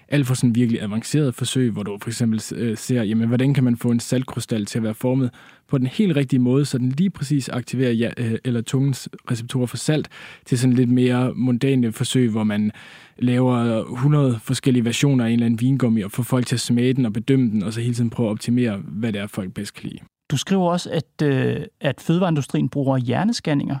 alt 0.08 0.26
for 0.26 0.34
sådan 0.34 0.54
virkelig 0.54 0.82
avanceret 0.82 1.34
forsøg, 1.34 1.70
hvor 1.70 1.82
du 1.82 1.98
for 2.02 2.10
eksempel 2.10 2.42
øh, 2.54 2.76
ser, 2.76 3.02
jamen, 3.02 3.28
hvordan 3.28 3.54
kan 3.54 3.64
man 3.64 3.76
få 3.76 3.90
en 3.90 4.00
saltkrystal 4.00 4.66
til 4.66 4.78
at 4.78 4.82
være 4.82 4.94
formet 4.94 5.30
på 5.68 5.78
den 5.78 5.86
helt 5.86 6.16
rigtige 6.16 6.40
måde, 6.40 6.64
så 6.64 6.78
den 6.78 6.88
lige 6.88 7.10
præcis 7.10 7.48
aktiverer 7.48 7.92
ja, 7.92 8.10
øh, 8.16 8.38
eller 8.44 8.60
tungens 8.60 9.08
receptorer 9.30 9.66
for 9.66 9.76
salt, 9.76 10.08
til 10.46 10.58
sådan 10.58 10.76
lidt 10.76 10.90
mere 10.90 11.32
mondane 11.34 11.92
forsøg, 11.92 12.30
hvor 12.30 12.44
man 12.44 12.72
laver 13.18 13.84
100 13.92 14.38
forskellige 14.42 14.84
versioner 14.84 15.24
af 15.24 15.28
en 15.28 15.32
eller 15.32 15.46
anden 15.46 15.60
vingummi, 15.60 16.00
og 16.00 16.12
får 16.12 16.22
folk 16.22 16.46
til 16.46 16.56
at 16.56 16.60
smage 16.60 16.92
den 16.92 17.06
og 17.06 17.12
bedømme 17.12 17.50
den, 17.50 17.62
og 17.62 17.72
så 17.72 17.80
hele 17.80 17.94
tiden 17.94 18.10
prøve 18.10 18.28
at 18.28 18.30
optimere, 18.30 18.76
hvad 18.76 19.12
det 19.12 19.20
er, 19.20 19.26
folk 19.26 19.52
bedst 19.52 19.74
kan 19.74 19.88
lide. 19.88 20.00
Du 20.30 20.36
skriver 20.36 20.70
også, 20.70 20.90
at, 20.90 21.26
øh, 21.26 21.60
at 21.80 22.00
fødevareindustrien 22.00 22.68
bruger 22.68 22.98
hjernescanninger 22.98 23.76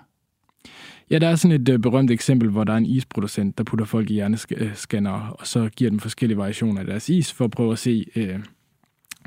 Ja, 1.10 1.18
der 1.18 1.28
er 1.28 1.36
sådan 1.36 1.60
et 1.60 1.68
øh, 1.68 1.78
berømt 1.78 2.10
eksempel, 2.10 2.48
hvor 2.48 2.64
der 2.64 2.72
er 2.72 2.76
en 2.76 2.86
isproducent, 2.86 3.58
der 3.58 3.64
putter 3.64 3.84
folk 3.84 4.10
i 4.10 4.12
hjernescanner, 4.12 5.10
og 5.10 5.46
så 5.46 5.68
giver 5.76 5.90
dem 5.90 5.98
forskellige 5.98 6.38
variationer 6.38 6.80
af 6.80 6.86
deres 6.86 7.08
is, 7.08 7.32
for 7.32 7.44
at 7.44 7.50
prøve 7.50 7.72
at 7.72 7.78
se, 7.78 8.06
øh, 8.16 8.38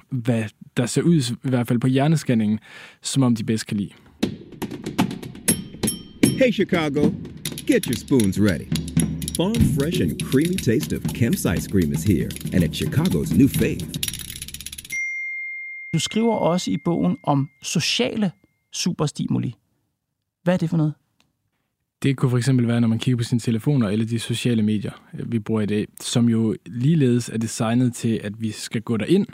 hvad 0.10 0.44
der 0.78 0.86
ser 0.86 1.02
ud, 1.02 1.32
i 1.44 1.50
hvert 1.50 1.68
fald 1.68 1.80
på 1.80 1.88
hjernescanningen, 1.88 2.60
som 3.02 3.24
om 3.24 3.36
de 3.36 3.44
bedst 3.44 3.68
kan 3.68 3.78
lide. 3.78 3.92
Hey 6.24 6.54
Chicago, 6.54 7.02
get 7.68 7.86
your 7.86 7.96
spoons 7.96 8.40
ready. 8.40 8.68
Farm 9.38 9.56
fresh 9.80 10.02
and 10.02 10.20
creamy 10.20 10.58
taste 10.58 10.96
of 10.96 11.02
Kemp's 11.02 11.46
ice 11.58 11.68
cream 11.72 11.92
is 11.92 12.04
here, 12.04 12.30
and 12.54 12.64
it's 12.64 12.78
Chicago's 12.84 13.38
new 13.38 13.48
fave. 13.48 13.80
Du 15.94 16.00
skriver 16.00 16.36
også 16.36 16.72
i 16.72 16.78
bogen 16.78 17.18
om 17.24 17.50
sociale 17.62 18.32
superstimuli. 18.72 19.56
Hvad 20.44 20.54
er 20.54 20.58
det 20.58 20.70
for 20.70 20.78
noget? 20.78 20.94
Det 22.04 22.18
kunne 22.18 22.30
for 22.30 22.38
eksempel 22.38 22.68
være, 22.68 22.82
når 22.82 22.88
man 22.88 23.00
kigger 23.00 23.18
på 23.18 23.24
sine 23.24 23.40
telefoner 23.40 23.90
eller 23.90 24.06
de 24.06 24.20
sociale 24.20 24.64
medier, 24.64 24.92
øh, 25.14 25.32
vi 25.32 25.40
bruger 25.40 25.62
i 25.62 25.66
dag, 25.66 25.88
som 26.00 26.30
jo 26.30 26.56
ligeledes 26.66 27.30
er 27.30 27.38
designet 27.38 27.94
til, 27.94 28.22
at 28.24 28.42
vi 28.42 28.52
skal 28.52 28.82
gå 28.82 28.98
derind, 28.98 29.28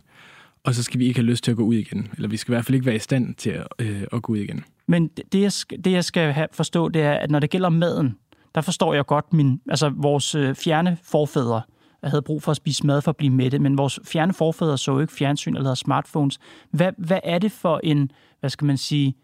og 0.63 0.75
så 0.75 0.83
skal 0.83 0.99
vi 0.99 1.05
ikke 1.05 1.19
have 1.19 1.25
lyst 1.25 1.43
til 1.43 1.51
at 1.51 1.57
gå 1.57 1.63
ud 1.63 1.75
igen. 1.75 2.07
Eller 2.15 2.29
vi 2.29 2.37
skal 2.37 2.51
i 2.51 2.55
hvert 2.55 2.65
fald 2.65 2.75
ikke 2.75 2.85
være 2.85 2.95
i 2.95 2.99
stand 2.99 3.35
til 3.35 3.49
at, 3.49 3.67
øh, 3.79 4.03
at 4.13 4.21
gå 4.21 4.33
ud 4.33 4.37
igen. 4.37 4.63
Men 4.87 5.07
det 5.07 5.41
jeg, 5.41 5.51
skal, 5.51 5.83
det, 5.85 5.91
jeg 5.91 6.03
skal 6.03 6.33
have 6.33 6.47
forstå, 6.53 6.89
det 6.89 7.01
er, 7.01 7.13
at 7.13 7.31
når 7.31 7.39
det 7.39 7.49
gælder 7.49 7.69
maden, 7.69 8.15
der 8.55 8.61
forstår 8.61 8.93
jeg 8.93 9.05
godt 9.05 9.33
min, 9.33 9.61
altså 9.69 9.89
vores 9.95 10.35
øh, 10.35 10.55
fjerne 10.55 10.97
forfædre, 11.03 11.61
havde 12.03 12.21
brug 12.21 12.43
for 12.43 12.51
at 12.51 12.57
spise 12.57 12.87
mad 12.87 13.01
for 13.01 13.11
at 13.11 13.17
blive 13.17 13.33
mætte, 13.33 13.59
men 13.59 13.77
vores 13.77 13.99
fjerne 14.05 14.33
forfædre 14.33 14.77
så 14.77 14.99
ikke 14.99 15.13
fjernsyn 15.13 15.55
eller 15.55 15.73
smartphones. 15.73 16.39
Hvad, 16.71 16.91
hvad 16.97 17.19
er 17.23 17.39
det 17.39 17.51
for 17.51 17.79
en, 17.83 18.11
hvad 18.39 18.49
skal 18.49 18.65
man 18.65 18.77
sige, 18.77 19.15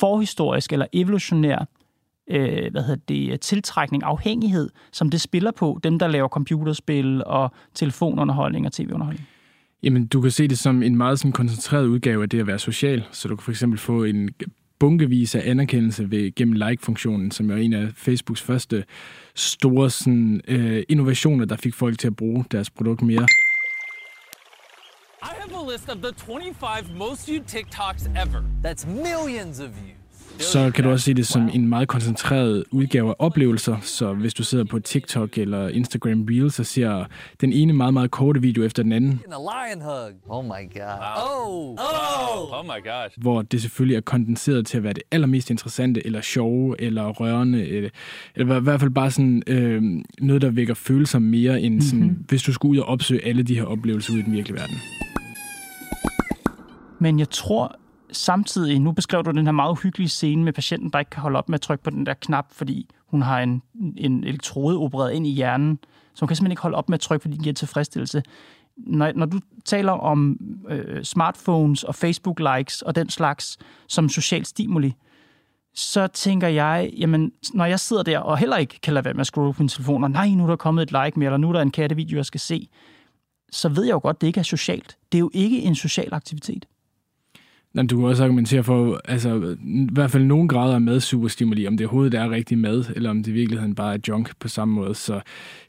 forhistorisk 0.00 0.72
eller 0.72 0.86
evolutionær 0.92 1.68
øh, 2.30 2.70
hvad 2.70 2.82
hedder 2.82 3.02
det, 3.08 3.40
tiltrækning, 3.40 4.02
afhængighed, 4.02 4.68
som 4.92 5.10
det 5.10 5.20
spiller 5.20 5.50
på, 5.50 5.80
dem 5.82 5.98
der 5.98 6.06
laver 6.06 6.28
computerspil 6.28 7.24
og 7.26 7.52
telefonunderholdning 7.74 8.66
og 8.66 8.72
tv-underholdning? 8.72 9.28
Jamen, 9.82 10.06
du 10.06 10.20
kan 10.20 10.30
se 10.30 10.48
det 10.48 10.58
som 10.58 10.82
en 10.82 10.96
meget 10.96 11.18
sådan 11.18 11.32
koncentreret 11.32 11.86
udgave 11.86 12.22
af 12.22 12.28
det 12.28 12.40
at 12.40 12.46
være 12.46 12.58
social. 12.58 13.04
Så 13.12 13.28
du 13.28 13.36
kan 13.36 13.42
for 13.42 13.50
eksempel 13.50 13.78
få 13.78 14.04
en 14.04 14.30
bunkevis 14.78 15.34
af 15.34 15.50
anerkendelse 15.50 16.10
ved, 16.10 16.34
gennem 16.34 16.54
like-funktionen, 16.68 17.30
som 17.30 17.50
er 17.50 17.56
en 17.56 17.72
af 17.72 17.88
Facebooks 17.96 18.42
første 18.42 18.84
store 19.34 19.90
sådan, 19.90 20.40
øh, 20.48 20.82
innovationer, 20.88 21.44
der 21.44 21.56
fik 21.56 21.74
folk 21.74 21.98
til 21.98 22.06
at 22.06 22.16
bruge 22.16 22.44
deres 22.50 22.70
produkt 22.70 23.02
mere. 23.02 23.26
I 25.22 25.28
have 25.40 25.68
a 25.68 25.72
list 25.72 25.88
of 25.88 25.96
the 25.96 26.12
25 26.14 26.96
most 26.96 27.28
viewed 27.28 27.44
TikToks 27.46 28.06
ever. 28.06 28.42
That's 28.64 28.86
millions 28.86 29.60
of 29.60 29.68
views 29.68 30.05
så 30.38 30.70
kan 30.74 30.84
du 30.84 30.90
også 30.90 31.04
se 31.04 31.14
det 31.14 31.26
som 31.26 31.50
en 31.54 31.68
meget 31.68 31.88
koncentreret 31.88 32.64
udgave 32.70 33.10
af 33.10 33.14
oplevelser. 33.18 33.76
Så 33.82 34.12
hvis 34.12 34.34
du 34.34 34.44
sidder 34.44 34.64
på 34.64 34.78
TikTok 34.78 35.38
eller 35.38 35.68
Instagram 35.68 36.26
Reels 36.30 36.54
så 36.54 36.64
ser 36.64 37.04
den 37.40 37.52
ene 37.52 37.72
meget, 37.72 37.94
meget 37.94 38.10
korte 38.10 38.40
video 38.40 38.64
efter 38.64 38.82
den 38.82 38.92
anden. 38.92 39.20
Oh 40.28 40.44
my 40.44 40.50
god. 40.74 40.82
Oh. 41.16 41.68
Oh. 41.68 42.58
oh 42.58 42.64
my 42.64 42.84
gosh. 42.84 43.20
Hvor 43.20 43.42
det 43.42 43.62
selvfølgelig 43.62 43.96
er 43.96 44.00
kondenseret 44.00 44.66
til 44.66 44.76
at 44.76 44.82
være 44.82 44.92
det 44.92 45.02
allermest 45.10 45.50
interessante, 45.50 46.06
eller 46.06 46.20
sjove, 46.20 46.80
eller 46.80 47.08
rørende, 47.08 47.68
eller, 47.68 47.90
eller 48.34 48.56
i 48.56 48.62
hvert 48.62 48.80
fald 48.80 48.90
bare 48.90 49.10
sådan 49.10 49.42
øh, 49.46 49.82
noget, 50.18 50.42
der 50.42 50.50
vækker 50.50 50.74
følelser 50.74 51.18
mere 51.18 51.60
end 51.60 51.82
sådan, 51.82 52.00
mm-hmm. 52.00 52.24
hvis 52.28 52.42
du 52.42 52.52
skulle 52.52 52.72
ud 52.72 52.78
og 52.78 52.88
opsøge 52.88 53.24
alle 53.24 53.42
de 53.42 53.54
her 53.54 53.64
oplevelser 53.64 54.12
ud 54.12 54.18
i 54.18 54.22
den 54.22 54.32
virkelige 54.32 54.56
verden. 54.56 54.76
Men 56.98 57.18
jeg 57.18 57.30
tror, 57.30 57.76
samtidig, 58.12 58.80
nu 58.80 58.92
beskrev 58.92 59.24
du 59.24 59.30
den 59.30 59.46
her 59.46 59.52
meget 59.52 59.70
uhyggelige 59.70 60.08
scene 60.08 60.44
med 60.44 60.52
patienten, 60.52 60.90
der 60.90 60.98
ikke 60.98 61.10
kan 61.10 61.22
holde 61.22 61.38
op 61.38 61.48
med 61.48 61.54
at 61.54 61.60
trykke 61.60 61.84
på 61.84 61.90
den 61.90 62.06
der 62.06 62.14
knap, 62.14 62.46
fordi 62.52 62.90
hun 63.06 63.22
har 63.22 63.40
en, 63.40 63.62
en 63.96 64.24
elektrode 64.24 64.78
opereret 64.78 65.12
ind 65.12 65.26
i 65.26 65.30
hjernen, 65.30 65.78
så 66.14 66.20
hun 66.20 66.28
kan 66.28 66.36
simpelthen 66.36 66.52
ikke 66.52 66.62
holde 66.62 66.76
op 66.76 66.88
med 66.88 66.94
at 66.94 67.00
trykke, 67.00 67.22
fordi 67.22 67.34
den 67.34 67.42
giver 67.42 67.54
tilfredsstillelse. 67.54 68.22
Når, 68.76 69.12
når 69.14 69.26
du 69.26 69.40
taler 69.64 69.92
om 69.92 70.38
øh, 70.68 71.04
smartphones 71.04 71.84
og 71.84 71.94
Facebook-likes 71.94 72.82
og 72.82 72.94
den 72.94 73.10
slags 73.10 73.58
som 73.88 74.08
social 74.08 74.44
stimuli, 74.44 74.94
så 75.74 76.06
tænker 76.06 76.48
jeg, 76.48 76.90
jamen, 76.98 77.32
når 77.54 77.64
jeg 77.64 77.80
sidder 77.80 78.02
der 78.02 78.18
og 78.18 78.38
heller 78.38 78.56
ikke 78.56 78.80
kan 78.82 78.94
lade 78.94 79.04
være 79.04 79.14
med 79.14 79.20
at 79.20 79.26
scrolle 79.26 79.52
på 79.52 79.62
min 79.62 79.68
telefon, 79.68 80.04
og 80.04 80.10
nej, 80.10 80.28
nu 80.28 80.44
er 80.44 80.48
der 80.48 80.56
kommet 80.56 80.82
et 80.82 80.92
like 81.04 81.18
mere, 81.18 81.26
eller 81.26 81.36
nu 81.36 81.48
er 81.48 81.52
der 81.52 81.60
en 81.60 81.70
kattevideo, 81.70 82.16
jeg 82.16 82.26
skal 82.26 82.40
se, 82.40 82.68
så 83.52 83.68
ved 83.68 83.84
jeg 83.84 83.92
jo 83.92 84.00
godt, 84.02 84.16
at 84.16 84.20
det 84.20 84.26
ikke 84.26 84.40
er 84.40 84.44
socialt. 84.44 84.96
Det 85.12 85.18
er 85.18 85.20
jo 85.20 85.30
ikke 85.34 85.62
en 85.62 85.74
social 85.74 86.14
aktivitet. 86.14 86.66
Jamen, 87.76 87.86
du 87.86 87.96
kan 87.96 88.06
også 88.06 88.24
argumentere 88.24 88.64
for, 88.64 89.00
altså, 89.04 89.56
i 89.64 89.88
hvert 89.92 90.10
fald 90.10 90.24
nogen 90.24 90.48
grader 90.48 90.74
af 90.74 90.80
mad 90.80 91.00
superstimuli, 91.00 91.66
om 91.66 91.76
det 91.76 91.86
overhovedet 91.86 92.14
er 92.14 92.30
rigtig 92.30 92.58
mad, 92.58 92.84
eller 92.96 93.10
om 93.10 93.22
det 93.22 93.30
i 93.30 93.34
virkeligheden 93.34 93.74
bare 93.74 93.94
er 93.94 93.98
junk 94.08 94.32
på 94.40 94.48
samme 94.48 94.74
måde. 94.74 94.94
Så 94.94 95.20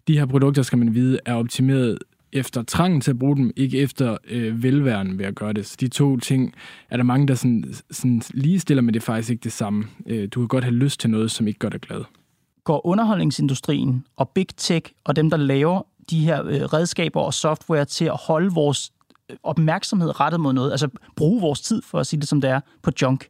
de 0.08 0.18
her 0.20 0.26
produkter, 0.26 0.62
skal 0.62 0.78
man 0.78 0.94
vide, 0.94 1.20
er 1.26 1.34
optimeret 1.34 1.98
efter 2.34 2.64
trangen 2.64 3.02
til 3.02 3.12
at 3.12 3.20
bruge 3.20 3.36
dem, 3.36 3.52
ikke 3.56 3.78
efter 3.78 4.18
øh, 4.30 4.64
velværen 4.64 5.20
ved 5.20 5.26
at 5.26 5.36
gøre 5.36 5.54
det. 5.54 5.66
Så 5.66 5.78
de 5.80 5.88
to 5.88 6.18
ting 6.18 6.54
er 6.90 6.98
der 6.98 7.04
mange, 7.04 7.28
der 7.28 7.36
sådan, 7.36 7.74
sådan 7.92 8.22
ligestiller, 8.34 8.82
men 8.82 8.94
det 8.94 9.00
er 9.00 9.06
faktisk 9.06 9.30
ikke 9.30 9.44
det 9.44 9.52
samme. 9.52 9.86
Øh, 10.06 10.28
du 10.32 10.40
kan 10.40 10.48
godt 10.48 10.64
have 10.64 10.76
lyst 10.76 11.00
til 11.00 11.10
noget, 11.10 11.32
som 11.32 11.48
ikke 11.48 11.60
gør 11.60 11.70
dig 11.70 11.82
glad. 11.82 12.04
Går 12.64 12.88
underholdningsindustrien 12.88 14.06
og 14.16 14.30
big 14.30 14.48
tech 14.58 14.92
og 15.04 15.16
dem, 15.16 15.30
der 15.30 15.38
laver 15.38 15.82
de 16.10 16.20
her 16.20 16.46
øh, 16.46 16.62
redskaber 16.62 17.22
og 17.22 17.34
software 17.34 17.86
til 17.86 18.06
at 18.06 18.18
holde 18.28 18.52
vores 18.54 18.92
opmærksomhed 19.44 20.20
rettet 20.20 20.40
mod 20.40 20.54
noget, 20.54 20.72
altså 20.72 20.90
bruge 21.16 21.42
vores 21.42 21.62
tid, 21.62 21.82
for 21.82 22.00
at 22.00 22.08
sige 22.08 22.20
det 22.20 22.30
som 22.30 22.42
det 22.42 22.50
er, 22.50 22.60
på 22.82 22.92
junk, 23.02 23.30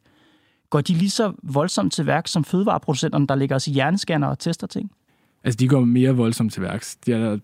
går 0.70 0.80
de 0.80 0.94
lige 0.94 1.10
så 1.10 1.32
voldsomt 1.42 1.92
til 1.92 2.06
værk 2.06 2.28
som 2.28 2.44
fødevareproducenterne, 2.44 3.26
der 3.26 3.34
ligger 3.34 3.56
os 3.56 3.68
i 3.68 3.72
hjerneskanner 3.72 4.26
og 4.26 4.38
tester 4.38 4.66
ting? 4.66 4.90
Altså, 5.44 5.56
de 5.56 5.68
går 5.68 5.80
mere 5.80 6.10
voldsomt 6.10 6.52
til 6.52 6.62
værks. 6.62 6.96
De 6.96 7.12
er, 7.12 7.38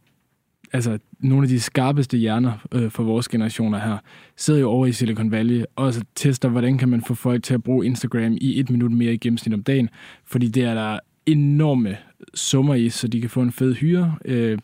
altså, 0.73 0.99
nogle 1.18 1.44
af 1.44 1.49
de 1.49 1.61
skarpeste 1.61 2.16
hjerner 2.16 2.52
øh, 2.73 2.90
for 2.90 3.02
vores 3.02 3.28
generationer 3.28 3.78
her, 3.78 3.99
sidder 4.37 4.61
jo 4.61 4.70
over 4.70 4.87
i 4.87 4.92
Silicon 4.92 5.30
Valley 5.30 5.64
og 5.76 5.94
så 5.94 6.04
tester, 6.14 6.49
hvordan 6.49 6.78
kan 6.78 6.88
man 6.88 7.02
få 7.02 7.14
folk 7.14 7.42
til 7.42 7.54
at 7.54 7.62
bruge 7.62 7.87
Instagram 7.87 8.37
i 8.40 8.61
et 8.61 8.70
minut 8.70 8.92
mere 8.92 9.14
i 9.14 9.16
gennemsnit 9.16 9.54
om 9.54 9.62
dagen, 9.62 9.88
fordi 10.25 10.49
det 10.49 10.64
er 10.64 10.75
der 10.75 10.99
enorme 11.26 11.96
summer 12.34 12.75
i, 12.75 12.88
så 12.88 13.08
de 13.08 13.20
kan 13.20 13.30
få 13.30 13.42
en 13.42 13.52
fed 13.52 13.75
hyre. 13.75 14.16
Øh, 14.25 14.58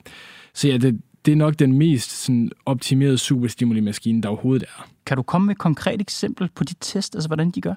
så 0.55 0.69
ja, 0.69 0.77
det, 0.77 1.01
det 1.27 1.33
er 1.33 1.37
nok 1.37 1.59
den 1.59 1.73
mest 1.73 2.11
sådan, 2.25 2.51
optimerede 2.67 3.19
superstimuli-maskine, 3.19 4.23
der 4.23 4.29
overhovedet 4.29 4.63
er. 4.63 4.89
Kan 5.07 5.17
du 5.17 5.23
komme 5.23 5.47
med 5.47 5.55
et 5.55 5.59
konkret 5.59 6.01
eksempel 6.01 6.49
på 6.55 6.65
de 6.65 6.75
test, 6.81 7.15
altså 7.15 7.29
hvordan 7.29 7.51
de 7.51 7.61
gør? 7.61 7.75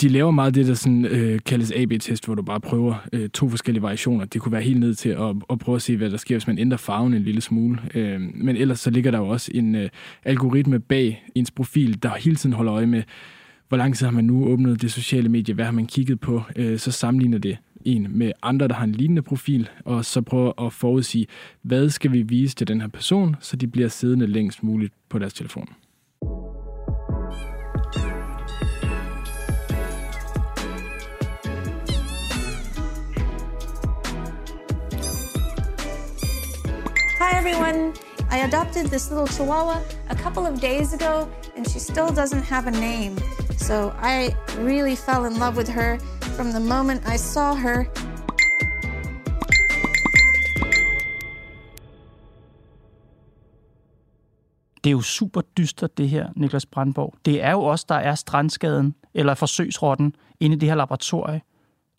De 0.00 0.08
laver 0.08 0.30
meget 0.30 0.54
det, 0.54 0.66
der 0.66 0.74
sådan, 0.74 1.04
øh, 1.04 1.40
kaldes 1.46 1.72
AB-test, 1.72 2.24
hvor 2.24 2.34
du 2.34 2.42
bare 2.42 2.60
prøver 2.60 2.94
øh, 3.12 3.28
to 3.28 3.48
forskellige 3.48 3.82
variationer. 3.82 4.24
Det 4.24 4.40
kunne 4.40 4.52
være 4.52 4.62
helt 4.62 4.80
ned 4.80 4.94
til 4.94 5.08
at, 5.08 5.36
at 5.50 5.58
prøve 5.58 5.76
at 5.76 5.82
se, 5.82 5.96
hvad 5.96 6.10
der 6.10 6.16
sker, 6.16 6.34
hvis 6.34 6.46
man 6.46 6.58
ændrer 6.58 6.78
farven 6.78 7.14
en 7.14 7.22
lille 7.22 7.40
smule. 7.40 7.80
Øh, 7.94 8.20
men 8.34 8.56
ellers 8.56 8.80
så 8.80 8.90
ligger 8.90 9.10
der 9.10 9.18
jo 9.18 9.28
også 9.28 9.50
en 9.54 9.74
øh, 9.74 9.88
algoritme 10.24 10.80
bag 10.80 11.24
ens 11.34 11.50
profil, 11.50 12.02
der 12.02 12.14
hele 12.14 12.36
tiden 12.36 12.52
holder 12.52 12.74
øje 12.74 12.86
med, 12.86 13.02
hvor 13.68 13.76
lang 13.76 13.96
tid 13.96 14.06
har 14.06 14.12
man 14.12 14.24
nu 14.24 14.46
åbnet 14.46 14.82
det 14.82 14.92
sociale 14.92 15.28
medie, 15.28 15.54
hvad 15.54 15.64
har 15.64 15.72
man 15.72 15.86
kigget 15.86 16.20
på, 16.20 16.42
øh, 16.56 16.78
så 16.78 16.90
sammenligner 16.90 17.38
det 17.38 17.56
en 17.88 18.18
med 18.18 18.32
andre, 18.42 18.68
der 18.68 18.74
har 18.74 18.84
en 18.84 18.92
lignende 18.92 19.22
profil, 19.22 19.68
og 19.84 20.04
så 20.04 20.22
prøver 20.22 20.66
at 20.66 20.72
forudsige, 20.72 21.26
hvad 21.62 21.90
skal 21.90 22.12
vi 22.12 22.22
vise 22.22 22.54
til 22.54 22.68
den 22.68 22.80
her 22.80 22.88
person, 22.88 23.36
så 23.40 23.56
de 23.56 23.66
bliver 23.66 23.88
siddende 23.88 24.26
længst 24.26 24.62
muligt 24.62 24.92
på 25.08 25.18
deres 25.18 25.34
telefon. 25.34 25.68
Hi 37.18 37.30
everyone! 37.40 37.94
I 38.30 38.38
adopted 38.48 38.84
this 38.84 39.10
little 39.10 39.26
chihuahua 39.26 39.78
a 40.10 40.14
couple 40.14 40.42
of 40.52 40.60
days 40.60 40.92
ago, 40.92 41.28
and 41.56 41.66
she 41.70 41.78
still 41.78 42.10
doesn't 42.20 42.44
have 42.54 42.66
a 42.66 42.70
name. 42.70 43.16
So 43.56 43.74
I 44.02 44.34
really 44.58 44.96
fell 44.96 45.24
in 45.24 45.34
love 45.38 45.56
with 45.56 45.70
her 45.70 45.98
from 46.38 46.50
the 46.50 46.60
moment 46.60 47.00
I 47.14 47.16
saw 47.16 47.54
her. 47.54 47.84
Det 54.84 54.90
er 54.90 54.92
jo 54.92 55.00
super 55.00 55.40
dystert, 55.40 55.98
det 55.98 56.08
her, 56.08 56.28
Niklas 56.36 56.66
Brandborg. 56.66 57.14
Det 57.24 57.42
er 57.42 57.50
jo 57.50 57.60
også, 57.62 57.86
der 57.88 57.94
er 57.94 58.14
strandskaden, 58.14 58.94
eller 59.14 59.34
forsøgsrotten, 59.34 60.14
inde 60.40 60.56
i 60.56 60.58
det 60.58 60.68
her 60.68 60.76
laboratorie. 60.76 61.40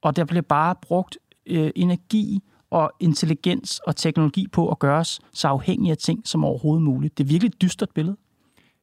Og 0.01 0.15
der 0.15 0.25
bliver 0.25 0.41
bare 0.41 0.75
brugt 0.81 1.17
øh, 1.45 1.71
energi 1.75 2.39
og 2.69 2.91
intelligens 2.99 3.79
og 3.79 3.95
teknologi 3.95 4.47
på 4.51 4.69
at 4.69 4.79
gøre 4.79 4.99
os 4.99 5.19
så 5.33 5.47
afhængige 5.47 5.91
af 5.91 5.97
ting 5.97 6.27
som 6.27 6.45
overhovedet 6.45 6.83
muligt. 6.83 7.17
Det 7.17 7.23
er 7.23 7.27
virkelig 7.27 7.49
et 7.49 7.61
dystert 7.61 7.89
billede. 7.95 8.17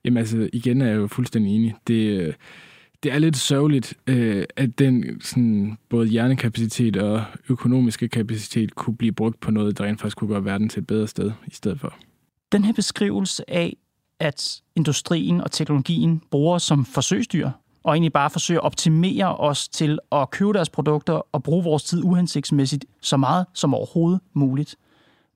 Jamen 0.05 0.19
altså, 0.19 0.49
igen 0.53 0.81
er 0.81 0.87
jeg 0.87 0.97
jo 0.97 1.07
fuldstændig 1.07 1.57
enig. 1.57 1.75
Det, 1.87 2.21
øh, 2.21 2.35
det 3.07 3.15
er 3.15 3.19
lidt 3.19 3.37
sørgeligt, 3.37 3.95
øh, 4.07 4.45
at 4.57 4.79
den 4.79 5.21
sådan, 5.21 5.79
både 5.89 6.07
hjernekapacitet 6.09 6.97
og 6.97 7.25
økonomiske 7.49 8.09
kapacitet 8.09 8.75
kunne 8.75 8.97
blive 8.97 9.13
brugt 9.13 9.41
på 9.41 9.51
noget, 9.51 9.79
der 9.79 9.85
rent 9.85 10.01
faktisk 10.01 10.17
kunne 10.17 10.29
gøre 10.29 10.45
verden 10.45 10.69
til 10.69 10.81
et 10.81 10.87
bedre 10.87 11.09
sted 11.09 11.33
i 11.47 11.55
stedet 11.55 11.81
for. 11.81 11.95
Den 12.53 12.65
her 12.65 12.73
beskrivelse 12.73 13.51
af, 13.51 13.77
at 14.21 14.61
industrien 14.77 15.41
og 15.41 15.51
teknologien 15.51 16.23
bruger 16.31 16.59
som 16.59 16.85
forsøgsdyr, 16.85 17.51
og 17.83 17.93
egentlig 17.95 18.13
bare 18.13 18.31
forsøger 18.31 18.61
at 18.61 18.65
optimere 18.65 19.37
os 19.37 19.69
til 19.69 19.99
at 20.13 20.31
købe 20.31 20.53
deres 20.53 20.71
produkter 20.71 21.13
og 21.33 21.43
bruge 21.43 21.65
vores 21.65 21.85
tid 21.85 22.05
uhensigtsmæssigt 22.05 22.85
så 23.01 23.17
meget 23.17 23.47
som 23.55 23.75
overhovedet 23.75 24.21
muligt. 24.35 24.77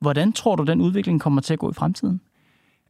Hvordan 0.00 0.33
tror 0.33 0.57
du, 0.57 0.65
den 0.65 0.81
udvikling 0.81 1.21
kommer 1.21 1.41
til 1.41 1.53
at 1.53 1.59
gå 1.59 1.71
i 1.71 1.75
fremtiden? 1.75 2.21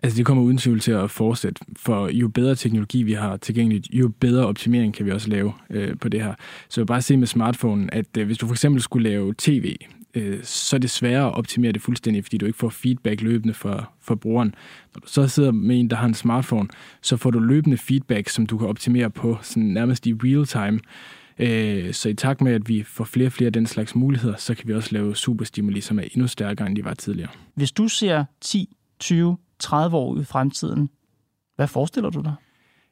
Altså 0.03 0.17
det 0.17 0.27
kommer 0.27 0.43
uden 0.43 0.59
tvivl 0.59 0.81
til 0.81 0.93
at 0.93 1.11
fortsætte, 1.11 1.65
for 1.77 2.09
jo 2.09 2.29
bedre 2.29 2.55
teknologi 2.55 3.03
vi 3.03 3.13
har 3.13 3.37
tilgængeligt, 3.37 3.87
jo 3.93 4.09
bedre 4.21 4.47
optimering 4.47 4.95
kan 4.95 5.07
vi 5.07 5.11
også 5.11 5.29
lave 5.29 5.53
øh, 5.71 5.97
på 5.99 6.09
det 6.09 6.23
her. 6.23 6.35
Så 6.69 6.81
jeg 6.81 6.83
vil 6.83 6.87
bare 6.87 7.03
se 7.03 7.17
med 7.17 7.27
smartphonen, 7.27 7.91
at 7.93 8.17
øh, 8.19 8.27
hvis 8.27 8.39
du 8.39 8.47
for 8.47 8.55
eksempel 8.55 8.83
skulle 8.83 9.09
lave 9.09 9.35
tv, 9.39 9.77
øh, 10.15 10.39
så 10.43 10.77
er 10.77 10.81
det 10.81 10.91
sværere 10.91 11.27
at 11.27 11.35
optimere 11.35 11.73
det 11.73 11.83
fuldstændig, 11.83 12.25
fordi 12.25 12.39
du 12.39 12.47
ikke 12.47 12.59
får 12.59 12.69
feedback 12.69 13.23
løbende 13.23 13.55
fra, 13.55 13.85
fra 14.01 14.15
brugeren. 14.15 14.55
Når 14.95 15.01
du 15.01 15.09
så 15.09 15.29
sidder 15.29 15.51
med 15.51 15.81
en, 15.81 15.91
der 15.91 15.97
har 15.97 16.07
en 16.07 16.15
smartphone, 16.15 16.69
så 17.03 17.17
får 17.17 17.31
du 17.31 17.39
løbende 17.39 17.77
feedback, 17.77 18.29
som 18.29 18.47
du 18.47 18.59
kan 18.59 18.69
optimere 18.69 19.11
på 19.11 19.39
sådan 19.43 19.63
nærmest 19.63 20.07
i 20.07 20.15
real 20.15 20.47
time. 20.47 20.81
Øh, 21.39 21.95
så 21.95 22.09
i 22.09 22.15
takt 22.15 22.41
med, 22.41 22.53
at 22.53 22.69
vi 22.69 22.83
får 22.83 23.05
flere 23.05 23.29
og 23.29 23.33
flere 23.33 23.47
af 23.47 23.53
den 23.53 23.67
slags 23.67 23.95
muligheder, 23.95 24.37
så 24.37 24.55
kan 24.55 24.69
vi 24.69 24.75
også 24.75 24.89
lave 24.93 25.17
superstimuli, 25.17 25.81
som 25.81 25.99
er 25.99 26.03
endnu 26.03 26.27
stærkere, 26.27 26.67
end 26.67 26.77
de 26.77 26.85
var 26.85 26.95
tidligere. 26.95 27.31
Hvis 27.55 27.73
du 27.73 27.89
ser 27.89 28.25
10, 28.41 28.77
20, 29.01 29.37
30 29.61 29.97
år 29.97 30.13
ud 30.13 30.21
i 30.21 30.25
fremtiden, 30.25 30.91
hvad 31.57 31.69
forestiller 31.69 32.11
du 32.11 32.21
dig? 32.21 32.35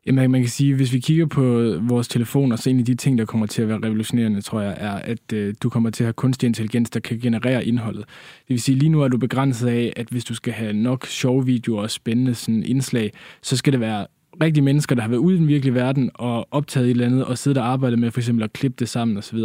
Jamen, 0.06 0.30
man 0.30 0.40
kan 0.40 0.50
sige, 0.50 0.74
hvis 0.74 0.92
vi 0.92 0.98
kigger 0.98 1.26
på 1.26 1.42
vores 1.80 2.08
telefoner, 2.08 2.56
så 2.56 2.70
en 2.70 2.78
af 2.78 2.84
de 2.84 2.94
ting, 2.94 3.18
der 3.18 3.24
kommer 3.24 3.46
til 3.46 3.62
at 3.62 3.68
være 3.68 3.78
revolutionerende, 3.78 4.40
tror 4.40 4.60
jeg, 4.60 4.76
er, 4.78 4.92
at 4.92 5.32
øh, 5.32 5.54
du 5.62 5.68
kommer 5.68 5.90
til 5.90 6.04
at 6.04 6.06
have 6.06 6.12
kunstig 6.12 6.46
intelligens, 6.46 6.90
der 6.90 7.00
kan 7.00 7.18
generere 7.20 7.64
indholdet. 7.64 8.04
Det 8.38 8.48
vil 8.48 8.62
sige, 8.62 8.78
lige 8.78 8.88
nu 8.88 9.02
er 9.02 9.08
du 9.08 9.18
begrænset 9.18 9.68
af, 9.68 9.92
at 9.96 10.08
hvis 10.08 10.24
du 10.24 10.34
skal 10.34 10.52
have 10.52 10.72
nok 10.72 11.06
sjove 11.06 11.46
videoer 11.46 11.82
og 11.82 11.90
spændende 11.90 12.34
sådan, 12.34 12.62
indslag, 12.62 13.12
så 13.42 13.56
skal 13.56 13.72
det 13.72 13.80
være 13.80 14.06
rigtige 14.42 14.64
mennesker, 14.64 14.94
der 14.94 15.02
har 15.02 15.08
været 15.08 15.20
ude 15.20 15.34
i 15.34 15.38
den 15.38 15.48
virkelige 15.48 15.74
verden 15.74 16.10
og 16.14 16.48
optaget 16.50 16.86
et 16.86 16.90
eller 16.90 17.06
andet, 17.06 17.24
og 17.24 17.38
siddet 17.38 17.58
og 17.58 17.68
arbejdet 17.68 17.98
med 17.98 18.10
for 18.10 18.20
eksempel 18.20 18.44
at 18.44 18.52
klippe 18.52 18.76
det 18.78 18.88
sammen 18.88 19.16
osv. 19.16 19.38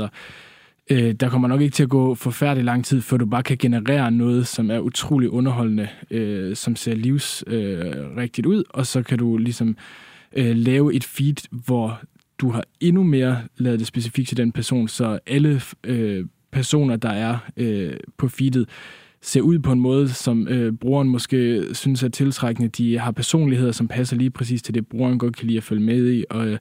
Øh, 0.91 1.13
der 1.13 1.29
kommer 1.29 1.47
nok 1.47 1.61
ikke 1.61 1.73
til 1.73 1.83
at 1.83 1.89
gå 1.89 2.15
forfærdelig 2.15 2.65
lang 2.65 2.85
tid, 2.85 3.01
før 3.01 3.17
du 3.17 3.25
bare 3.25 3.43
kan 3.43 3.57
generere 3.57 4.11
noget, 4.11 4.47
som 4.47 4.71
er 4.71 4.79
utrolig 4.79 5.29
underholdende, 5.29 5.87
øh, 6.11 6.55
som 6.55 6.75
ser 6.75 6.95
livs 6.95 7.43
øh, 7.47 8.17
ud, 8.45 8.63
og 8.69 8.85
så 8.87 9.03
kan 9.03 9.17
du 9.17 9.37
ligesom 9.37 9.77
øh, 10.35 10.55
lave 10.55 10.93
et 10.93 11.03
feed, 11.03 11.35
hvor 11.51 12.01
du 12.37 12.49
har 12.49 12.63
endnu 12.79 13.03
mere 13.03 13.41
lavet 13.57 13.79
det 13.79 13.87
specifikt 13.87 14.27
til 14.27 14.37
den 14.37 14.51
person, 14.51 14.87
så 14.87 15.19
alle 15.27 15.61
øh, 15.83 16.25
personer, 16.51 16.95
der 16.95 17.09
er 17.09 17.37
øh, 17.57 17.93
på 18.17 18.27
feedet, 18.27 18.69
ser 19.21 19.41
ud 19.41 19.59
på 19.59 19.71
en 19.71 19.79
måde, 19.79 20.09
som 20.09 20.47
øh, 20.47 20.73
brugeren 20.73 21.09
måske 21.09 21.65
synes 21.73 22.03
er 22.03 22.09
tiltrækkende. 22.09 22.69
De 22.69 22.99
har 22.99 23.11
personligheder, 23.11 23.71
som 23.71 23.87
passer 23.87 24.15
lige 24.15 24.29
præcis 24.29 24.61
til 24.61 24.73
det, 24.73 24.87
brugeren 24.87 25.19
godt 25.19 25.35
kan 25.35 25.47
lide 25.47 25.57
at 25.57 25.63
følge 25.63 25.83
med 25.83 26.13
i, 26.13 26.25
og 26.29 26.47
øh, 26.47 26.57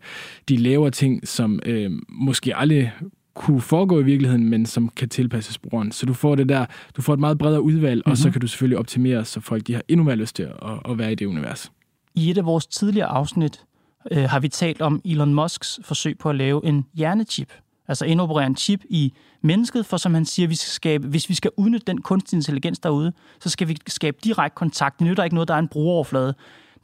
de 0.49 0.57
laver 0.57 0.90
ting, 0.90 1.29
som 1.29 1.61
øh, 1.66 1.90
måske 2.09 2.57
aldrig 2.57 2.92
kunne 3.35 3.61
foregå 3.61 4.01
i 4.01 4.03
virkeligheden, 4.03 4.49
men 4.49 4.66
som 4.66 4.88
kan 4.88 5.09
tilpasses 5.09 5.59
brugeren. 5.59 5.92
Så 5.92 6.07
du 6.07 6.14
får 6.14 6.35
det 6.35 6.49
der, 6.49 6.66
du 6.97 7.03
får 7.03 7.14
et 7.14 7.21
meget 7.21 7.38
bredere 7.38 7.62
udvalg, 7.62 7.97
mm-hmm. 7.99 8.11
og 8.11 8.16
så 8.16 8.29
mhm. 8.29 8.33
kan 8.33 8.40
du 8.40 8.47
selvfølgelig 8.47 8.79
optimere, 8.79 9.25
så 9.25 9.40
folk 9.40 9.66
de 9.66 9.75
har 9.75 9.83
endnu 9.88 10.05
mere 10.05 10.16
lyst 10.16 10.37
til 10.37 10.42
at, 10.42 10.53
at 10.90 10.99
være 10.99 11.12
i 11.12 11.14
det 11.14 11.27
univers. 11.27 11.73
I 12.14 12.31
et 12.31 12.38
af 12.38 12.45
vores 12.45 12.66
tidligere 12.66 13.07
afsnit 13.07 13.64
øh, 14.11 14.23
har 14.23 14.40
vi 14.40 14.49
talt 14.49 14.81
om 14.81 15.01
Elon 15.05 15.35
Musks 15.35 15.81
forsøg 15.85 16.18
på 16.18 16.31
at 16.31 16.37
lave 16.37 16.66
en 16.66 16.87
hjernechip. 16.95 17.53
Altså 17.88 18.05
indoperere 18.05 18.47
en 18.47 18.57
chip 18.57 18.81
i 18.90 19.12
mennesket, 19.42 19.87
for 19.87 19.97
som 19.97 20.14
han 20.14 20.25
siger, 20.25 20.49
vi 20.49 20.55
skal 20.55 20.71
skabe, 20.71 21.09
hvis 21.09 21.29
vi 21.29 21.35
skal 21.35 21.51
udnytte 21.57 21.87
den 21.87 22.01
kunstig 22.01 22.37
intelligens 22.37 22.79
derude, 22.79 23.12
så 23.40 23.49
skal 23.49 23.68
vi 23.68 23.77
skabe 23.87 24.16
direkte 24.25 24.55
kontakt. 24.55 24.99
Det 24.99 25.07
nytter 25.07 25.25
ikke 25.25 25.35
noget, 25.35 25.49
der 25.49 25.55
er 25.55 25.59
en 25.59 25.68
brugeroverflade. 25.68 26.35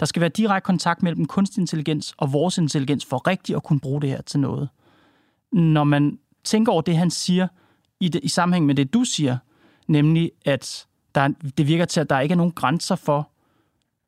Der 0.00 0.06
skal 0.06 0.20
være 0.20 0.30
direkte 0.30 0.66
kontakt 0.66 1.02
mellem 1.02 1.26
kunstig 1.26 1.60
intelligens 1.60 2.14
og 2.16 2.32
vores 2.32 2.58
intelligens 2.58 3.04
for 3.04 3.26
rigtigt 3.26 3.56
at 3.56 3.62
kunne 3.62 3.80
bruge 3.80 4.00
det 4.00 4.10
her 4.10 4.22
til 4.22 4.40
noget. 4.40 4.68
Når 5.52 5.84
man 5.84 6.18
tænker 6.48 6.72
over 6.72 6.82
det, 6.82 6.96
han 6.96 7.10
siger 7.10 7.48
i, 8.00 8.08
det, 8.08 8.20
i 8.24 8.28
sammenhæng 8.28 8.66
med 8.66 8.74
det, 8.74 8.94
du 8.94 9.04
siger, 9.04 9.38
nemlig 9.88 10.32
at 10.44 10.86
der, 11.14 11.28
det 11.58 11.66
virker 11.66 11.84
til, 11.84 12.00
at 12.00 12.10
der 12.10 12.20
ikke 12.20 12.32
er 12.32 12.36
nogen 12.36 12.52
grænser 12.52 12.96
for, 12.96 13.30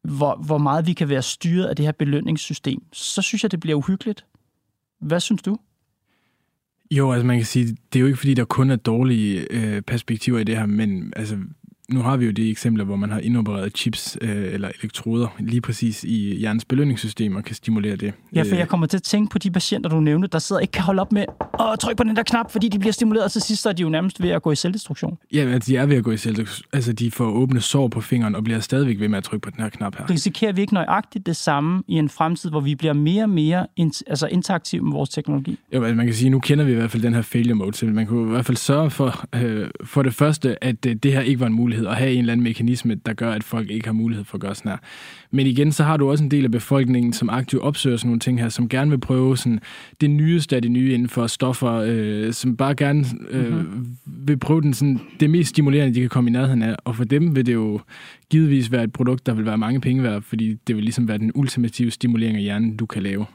hvor, 0.02 0.36
hvor 0.36 0.58
meget 0.58 0.86
vi 0.86 0.92
kan 0.92 1.08
være 1.08 1.22
styret 1.22 1.66
af 1.66 1.76
det 1.76 1.84
her 1.84 1.92
belønningssystem, 1.92 2.82
så 2.92 3.22
synes 3.22 3.42
jeg, 3.42 3.50
det 3.50 3.60
bliver 3.60 3.78
uhyggeligt. 3.78 4.24
Hvad 5.00 5.20
synes 5.20 5.42
du? 5.42 5.58
Jo, 6.90 7.12
altså 7.12 7.26
man 7.26 7.36
kan 7.36 7.46
sige, 7.46 7.76
det 7.92 7.98
er 7.98 8.00
jo 8.00 8.06
ikke 8.06 8.18
fordi, 8.18 8.34
der 8.34 8.44
kun 8.44 8.70
er 8.70 8.76
dårlige 8.76 9.46
øh, 9.50 9.82
perspektiver 9.82 10.38
i 10.38 10.44
det 10.44 10.56
her, 10.56 10.66
men 10.66 11.12
altså, 11.16 11.38
nu 11.92 12.00
har 12.00 12.16
vi 12.16 12.24
jo 12.24 12.30
de 12.30 12.50
eksempler, 12.50 12.84
hvor 12.84 12.96
man 12.96 13.10
har 13.10 13.18
indopereret 13.18 13.78
chips 13.78 14.18
øh, 14.20 14.54
eller 14.54 14.70
elektroder 14.80 15.36
lige 15.38 15.60
præcis 15.60 16.04
i 16.04 16.36
hjernens 16.38 16.64
belønningssystem 16.64 17.36
og 17.36 17.44
kan 17.44 17.54
stimulere 17.54 17.96
det. 17.96 18.12
Ja, 18.34 18.42
for 18.42 18.54
jeg 18.54 18.68
kommer 18.68 18.86
til 18.86 18.96
at 18.96 19.02
tænke 19.02 19.30
på 19.30 19.38
de 19.38 19.50
patienter, 19.50 19.90
du 19.90 20.00
nævnte, 20.00 20.28
der 20.28 20.38
sidder 20.38 20.58
og 20.58 20.62
ikke 20.62 20.72
kan 20.72 20.82
holde 20.82 21.00
op 21.00 21.12
med 21.12 21.24
at 21.60 21.78
trykke 21.78 21.96
på 21.96 22.04
den 22.04 22.16
der 22.16 22.22
knap, 22.22 22.52
fordi 22.52 22.68
de 22.68 22.78
bliver 22.78 22.92
stimuleret, 22.92 23.24
og 23.24 23.32
til 23.32 23.42
sidst 23.42 23.62
så 23.62 23.68
er 23.68 23.72
de 23.72 23.82
jo 23.82 23.88
nærmest 23.88 24.22
ved 24.22 24.30
at 24.30 24.42
gå 24.42 24.52
i 24.52 24.56
selvdestruktion. 24.56 25.18
Ja, 25.32 25.40
altså, 25.40 25.72
de 25.72 25.76
er 25.76 25.86
ved 25.86 25.96
at 25.96 26.04
gå 26.04 26.10
i 26.10 26.16
selvdestruktion. 26.16 26.68
Altså, 26.72 26.92
de 26.92 27.10
får 27.10 27.24
åbne 27.24 27.60
sår 27.60 27.88
på 27.88 28.00
fingeren 28.00 28.34
og 28.34 28.44
bliver 28.44 28.60
stadigvæk 28.60 29.00
ved 29.00 29.08
med 29.08 29.18
at 29.18 29.24
trykke 29.24 29.44
på 29.44 29.50
den 29.50 29.62
her 29.62 29.68
knap 29.68 29.96
her. 29.98 30.10
Risikerer 30.10 30.52
vi 30.52 30.60
ikke 30.60 30.74
nøjagtigt 30.74 31.26
det 31.26 31.36
samme 31.36 31.82
i 31.88 31.94
en 31.94 32.08
fremtid, 32.08 32.50
hvor 32.50 32.60
vi 32.60 32.74
bliver 32.74 32.92
mere 32.92 33.22
og 33.22 33.30
mere 33.30 33.66
altså 34.06 34.26
interaktive 34.26 34.82
med 34.82 34.92
vores 34.92 35.10
teknologi? 35.10 35.58
Jo, 35.74 35.82
altså, 35.82 35.94
man 35.94 36.06
kan 36.06 36.14
sige, 36.14 36.30
nu 36.30 36.40
kender 36.40 36.64
vi 36.64 36.72
i 36.72 36.74
hvert 36.74 36.90
fald 36.90 37.02
den 37.02 37.14
her 37.14 37.22
failure 37.22 37.54
mode, 37.54 37.76
så 37.76 37.86
man 37.86 38.06
kunne 38.06 38.28
i 38.28 38.30
hvert 38.30 38.46
fald 38.46 38.56
sørge 38.56 38.90
for, 38.90 39.24
øh, 39.34 39.68
for 39.84 40.02
det 40.02 40.14
første, 40.14 40.64
at 40.64 40.86
øh, 40.86 40.94
det 40.94 41.12
her 41.12 41.20
ikke 41.20 41.40
var 41.40 41.46
en 41.46 41.52
mulighed 41.52 41.79
mulighed 41.80 41.96
at 41.96 41.96
have 41.96 42.12
en 42.12 42.18
eller 42.18 42.32
anden 42.32 42.44
mekanisme, 42.44 42.94
der 42.94 43.12
gør, 43.12 43.32
at 43.32 43.44
folk 43.44 43.70
ikke 43.70 43.86
har 43.86 43.92
mulighed 43.92 44.24
for 44.24 44.36
at 44.36 44.40
gøre 44.40 44.54
sådan 44.54 44.70
her. 44.70 44.78
Men 45.30 45.46
igen, 45.46 45.72
så 45.72 45.84
har 45.84 45.96
du 45.96 46.10
også 46.10 46.24
en 46.24 46.30
del 46.30 46.44
af 46.44 46.50
befolkningen, 46.50 47.12
som 47.12 47.30
aktivt 47.30 47.62
opsøger 47.62 47.96
sådan 47.96 48.08
nogle 48.08 48.20
ting 48.20 48.40
her, 48.40 48.48
som 48.48 48.68
gerne 48.68 48.90
vil 48.90 48.98
prøve 48.98 49.36
sådan 49.36 49.60
det 50.00 50.10
nyeste 50.10 50.56
af 50.56 50.62
det 50.62 50.70
nye 50.70 50.94
inden 50.94 51.08
for 51.08 51.26
stoffer, 51.26 51.72
øh, 51.72 52.32
som 52.32 52.56
bare 52.56 52.74
gerne 52.74 53.04
øh, 53.30 53.52
mm-hmm. 53.52 53.96
vil 54.04 54.38
prøve 54.38 54.60
den 54.60 54.74
sådan, 54.74 55.00
det 55.20 55.30
mest 55.30 55.50
stimulerende, 55.50 55.94
de 55.94 56.00
kan 56.00 56.08
komme 56.08 56.30
i 56.30 56.32
nærheden 56.32 56.62
af. 56.62 56.76
Og 56.84 56.96
for 56.96 57.04
dem 57.04 57.36
vil 57.36 57.46
det 57.46 57.54
jo 57.54 57.80
givetvis 58.30 58.72
være 58.72 58.84
et 58.84 58.92
produkt, 58.92 59.26
der 59.26 59.34
vil 59.34 59.46
være 59.46 59.58
mange 59.58 59.80
penge 59.80 60.02
værd, 60.02 60.22
fordi 60.22 60.54
det 60.66 60.76
vil 60.76 60.84
ligesom 60.84 61.08
være 61.08 61.18
den 61.18 61.32
ultimative 61.34 61.90
stimulering 61.90 62.36
af 62.36 62.42
hjernen, 62.42 62.76
du 62.76 62.86
kan 62.86 63.02
lave. 63.02 63.26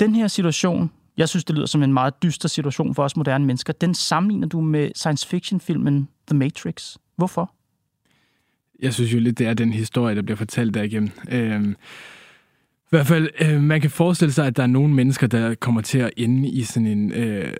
Den 0.00 0.14
her 0.14 0.28
situation, 0.28 0.90
jeg 1.16 1.28
synes, 1.28 1.44
det 1.44 1.56
lyder 1.56 1.66
som 1.66 1.82
en 1.82 1.92
meget 1.92 2.22
dyster 2.22 2.48
situation 2.48 2.94
for 2.94 3.02
os 3.02 3.16
moderne 3.16 3.46
mennesker. 3.46 3.72
Den 3.72 3.94
sammenligner 3.94 4.48
du 4.48 4.60
med 4.60 4.90
science 4.94 5.28
fiction-filmen 5.28 6.08
The 6.26 6.38
Matrix. 6.38 6.96
Hvorfor? 7.16 7.52
Jeg 8.82 8.94
synes 8.94 9.14
jo 9.14 9.18
lidt, 9.18 9.38
det 9.38 9.46
er 9.46 9.54
den 9.54 9.72
historie, 9.72 10.14
der 10.14 10.22
bliver 10.22 10.36
fortalt 10.36 10.74
derigennem. 10.74 11.10
Øhm, 11.32 11.76
i 12.86 12.88
hvert 12.90 13.06
fald, 13.06 13.28
øh, 13.40 13.62
man 13.62 13.80
kan 13.80 13.90
forestille 13.90 14.32
sig, 14.32 14.46
at 14.46 14.56
der 14.56 14.62
er 14.62 14.66
nogle 14.66 14.94
mennesker, 14.94 15.26
der 15.26 15.54
kommer 15.54 15.80
til 15.80 15.98
at 15.98 16.10
ende 16.16 16.48
i 16.48 16.62
sådan 16.62 16.86
en 16.86 17.12
øh, 17.12 17.52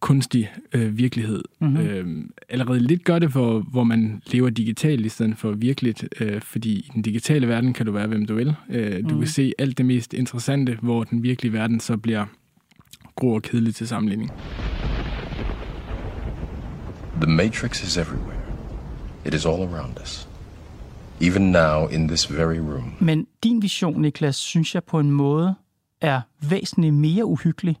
kunstig 0.00 0.50
øh, 0.72 0.98
virkelighed. 0.98 1.42
Mm-hmm. 1.60 1.76
Øh, 1.76 2.24
allerede 2.48 2.80
lidt 2.80 3.04
gør 3.04 3.18
det, 3.18 3.32
for, 3.32 3.60
hvor 3.60 3.84
man 3.84 4.22
lever 4.26 4.50
digitalt 4.50 5.06
i 5.06 5.08
stedet 5.08 5.38
for 5.38 5.52
virkeligt, 5.52 6.08
øh, 6.20 6.40
fordi 6.40 6.72
i 6.72 6.90
den 6.94 7.02
digitale 7.02 7.48
verden 7.48 7.72
kan 7.72 7.86
du 7.86 7.92
være, 7.92 8.06
hvem 8.06 8.26
du 8.26 8.34
vil. 8.34 8.54
Øh, 8.70 8.86
mm-hmm. 8.86 9.02
Du 9.02 9.08
kan 9.08 9.16
mhm. 9.16 9.26
se 9.26 9.52
alt 9.58 9.78
det 9.78 9.86
mest 9.86 10.14
interessante, 10.14 10.78
hvor 10.82 11.04
den 11.04 11.22
virkelige 11.22 11.52
verden 11.52 11.80
så 11.80 11.96
bliver 11.96 12.26
grå 13.16 13.34
og 13.34 13.42
kedelig 13.42 13.74
til 13.74 13.88
sammenligning. 13.88 14.30
The 17.20 17.30
matrix 17.30 17.82
is 17.82 17.96
everywhere. 17.96 18.42
It 19.24 19.34
is 19.34 19.46
all 19.46 19.62
around 19.62 19.98
us. 20.02 20.28
Even 21.20 21.52
now 21.52 21.86
in 21.86 22.08
this 22.08 22.30
very 22.30 22.58
room. 22.58 22.96
Men 23.00 23.26
din 23.42 23.62
vision, 23.62 24.00
Niklas, 24.00 24.36
synes 24.36 24.74
jeg 24.74 24.84
på 24.84 25.00
en 25.00 25.10
måde 25.10 25.54
er 26.00 26.20
væsentligt 26.40 26.94
mere 26.94 27.24
uhyggelig 27.24 27.76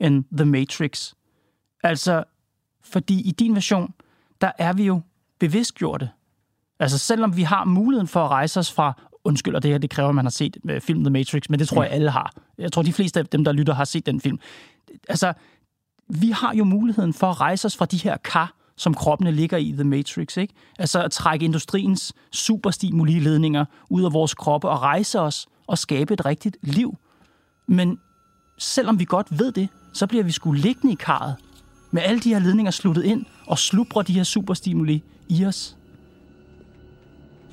end 0.00 0.24
The 0.36 0.44
Matrix. 0.44 1.12
Altså, 1.84 2.24
fordi 2.84 3.20
i 3.20 3.30
din 3.30 3.54
version, 3.54 3.94
der 4.40 4.52
er 4.58 4.72
vi 4.72 4.84
jo 4.84 5.00
bevidstgjorte. 5.38 6.10
Altså 6.80 6.98
selvom 6.98 7.36
vi 7.36 7.42
har 7.42 7.64
muligheden 7.64 8.08
for 8.08 8.24
at 8.24 8.30
rejse 8.30 8.60
os 8.60 8.72
fra 8.72 9.02
Undskyld, 9.24 9.54
og 9.54 9.62
det 9.62 9.70
her 9.70 9.78
det 9.78 9.90
kræver, 9.90 10.08
at 10.08 10.14
man 10.14 10.24
har 10.24 10.30
set 10.30 10.56
øh, 10.70 10.80
filmen 10.80 11.04
The 11.04 11.12
Matrix, 11.12 11.42
men 11.48 11.58
det 11.58 11.68
tror 11.68 11.82
jeg 11.82 11.92
alle 11.92 12.10
har. 12.10 12.32
Jeg 12.58 12.72
tror, 12.72 12.82
de 12.82 12.92
fleste 12.92 13.20
af 13.20 13.26
dem, 13.26 13.44
der 13.44 13.52
lytter, 13.52 13.74
har 13.74 13.84
set 13.84 14.06
den 14.06 14.20
film. 14.20 14.38
Altså, 15.08 15.32
vi 16.08 16.30
har 16.30 16.54
jo 16.54 16.64
muligheden 16.64 17.14
for 17.14 17.30
at 17.30 17.40
rejse 17.40 17.66
os 17.66 17.76
fra 17.76 17.86
de 17.86 17.96
her 17.96 18.16
kar, 18.16 18.54
som 18.78 18.94
kroppene 18.94 19.32
ligger 19.32 19.56
i 19.56 19.72
The 19.72 19.84
Matrix. 19.84 20.36
Ikke? 20.36 20.54
Altså 20.78 21.02
at 21.02 21.10
trække 21.10 21.44
industriens 21.44 22.12
superstimuli-ledninger 22.32 23.64
ud 23.90 24.04
af 24.04 24.12
vores 24.12 24.34
kroppe 24.34 24.68
og 24.68 24.82
rejse 24.82 25.20
os 25.20 25.46
og 25.66 25.78
skabe 25.78 26.14
et 26.14 26.26
rigtigt 26.26 26.56
liv. 26.62 26.96
Men 27.66 27.98
selvom 28.58 28.98
vi 28.98 29.04
godt 29.04 29.38
ved 29.38 29.52
det, 29.52 29.68
så 29.92 30.06
bliver 30.06 30.24
vi 30.24 30.32
skulle 30.32 30.60
liggende 30.60 30.92
i 30.92 30.96
karret 31.00 31.36
med 31.90 32.02
alle 32.02 32.20
de 32.20 32.28
her 32.28 32.38
ledninger 32.38 32.72
sluttet 32.72 33.04
ind 33.04 33.24
og 33.46 33.58
slubrer 33.58 34.02
de 34.02 34.12
her 34.12 34.22
superstimuli 34.22 35.02
i 35.28 35.44
os. 35.44 35.76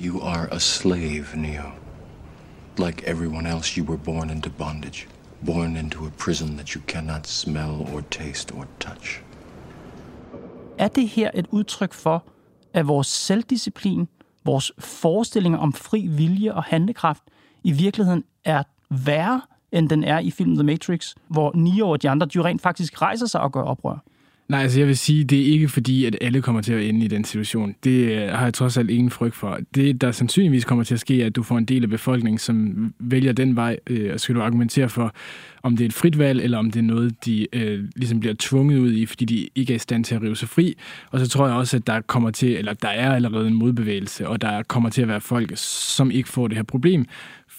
You 0.02 0.22
are 0.22 0.54
a 0.54 0.60
slave, 0.60 1.26
Neo. 1.36 1.72
Like 2.78 3.08
everyone 3.08 3.50
else, 3.56 3.82
you 3.82 3.86
were 3.86 3.98
born 3.98 4.30
into 4.30 4.50
bondage. 4.50 5.08
Born 5.46 5.78
into 5.78 6.06
a 6.06 6.10
prison 6.18 6.58
that 6.58 6.70
you 6.70 6.82
cannot 6.88 7.28
smell 7.28 7.72
or 7.94 8.02
taste 8.12 8.54
or 8.54 8.68
touch. 8.80 9.25
Er 10.78 10.88
det 10.88 11.10
her 11.10 11.32
et 11.34 11.48
udtryk 11.52 11.94
for, 11.94 12.24
at 12.74 12.88
vores 12.88 13.08
selvdisciplin, 13.08 14.08
vores 14.46 14.72
forestillinger 14.80 15.60
om 15.60 15.74
fri 15.74 16.08
vilje 16.08 16.54
og 16.54 16.64
handlekraft 16.64 17.24
i 17.64 17.72
virkeligheden 17.72 18.24
er 18.44 18.64
værre, 18.90 19.42
end 19.72 19.90
den 19.90 20.04
er 20.04 20.20
i 20.20 20.32
filmen 20.32 20.56
The 20.56 20.64
Matrix, 20.64 21.16
hvor 21.28 21.52
Neo 21.56 21.90
og 21.90 22.02
de 22.02 22.10
andre 22.10 22.26
de 22.26 22.42
rent 22.42 22.62
faktisk 22.62 23.02
rejser 23.02 23.26
sig 23.26 23.42
og 23.42 23.52
gør 23.52 23.62
oprør? 23.62 23.98
Nej, 24.48 24.62
altså 24.62 24.80
jeg 24.80 24.88
vil 24.88 24.98
sige, 24.98 25.24
det 25.24 25.40
er 25.40 25.46
ikke 25.46 25.70
fordi, 25.70 26.06
at 26.06 26.18
alle 26.22 26.42
kommer 26.42 26.62
til 26.62 26.74
at 26.74 26.84
ende 26.84 27.06
i 27.06 27.08
den 27.08 27.24
situation. 27.24 27.76
Det 27.84 27.92
øh, 27.92 28.30
har 28.30 28.44
jeg 28.44 28.54
trods 28.54 28.78
alt 28.78 28.90
ingen 28.90 29.10
frygt 29.10 29.36
for. 29.36 29.60
Det, 29.76 30.02
der 30.02 30.12
sandsynligvis 30.12 30.66
kommer 30.66 30.84
til 30.84 30.94
at 30.94 31.00
ske, 31.00 31.22
er, 31.22 31.26
at 31.26 31.36
du 31.36 31.44
får 31.44 31.58
en 31.58 31.66
del 31.66 31.84
af 31.84 31.90
befolkningen, 31.90 32.38
som 32.38 32.76
vælger 33.00 33.34
den 33.34 33.56
vej, 33.56 33.78
øh, 33.88 34.14
og 34.14 34.20
skal 34.20 34.36
du 34.36 34.42
argumentere 34.42 34.90
for, 34.90 35.14
om 35.64 35.78
det 35.78 35.84
er 35.84 35.88
et 35.88 35.94
frit 35.94 36.20
valg, 36.20 36.42
eller 36.42 36.58
om 36.58 36.72
det 36.72 36.80
er 36.80 36.84
noget, 36.84 37.26
de 37.26 37.48
øh, 37.54 37.84
ligesom 37.96 38.20
bliver 38.20 38.36
tvunget 38.40 38.80
ud 38.80 38.94
i, 38.94 39.06
fordi 39.06 39.26
de 39.26 39.48
ikke 39.56 39.74
er 39.74 39.76
i 39.76 39.80
stand 39.80 40.04
til 40.04 40.16
at 40.16 40.22
rive 40.22 40.36
sig 40.36 40.50
fri. 40.50 40.78
Og 41.12 41.20
så 41.20 41.30
tror 41.30 41.48
jeg 41.48 41.56
også, 41.56 41.78
at 41.78 41.88
der 41.88 42.02
kommer 42.02 42.32
til, 42.32 42.58
eller 42.58 42.74
der 42.74 42.90
er 42.90 43.14
allerede 43.14 43.48
en 43.48 43.54
modbevægelse, 43.54 44.28
og 44.28 44.42
der 44.42 44.64
kommer 44.64 44.90
til 44.90 45.02
at 45.02 45.08
være 45.08 45.22
folk, 45.22 45.52
som 45.56 46.12
ikke 46.12 46.30
får 46.30 46.48
det 46.48 46.58
her 46.58 46.64
problem, 46.64 47.06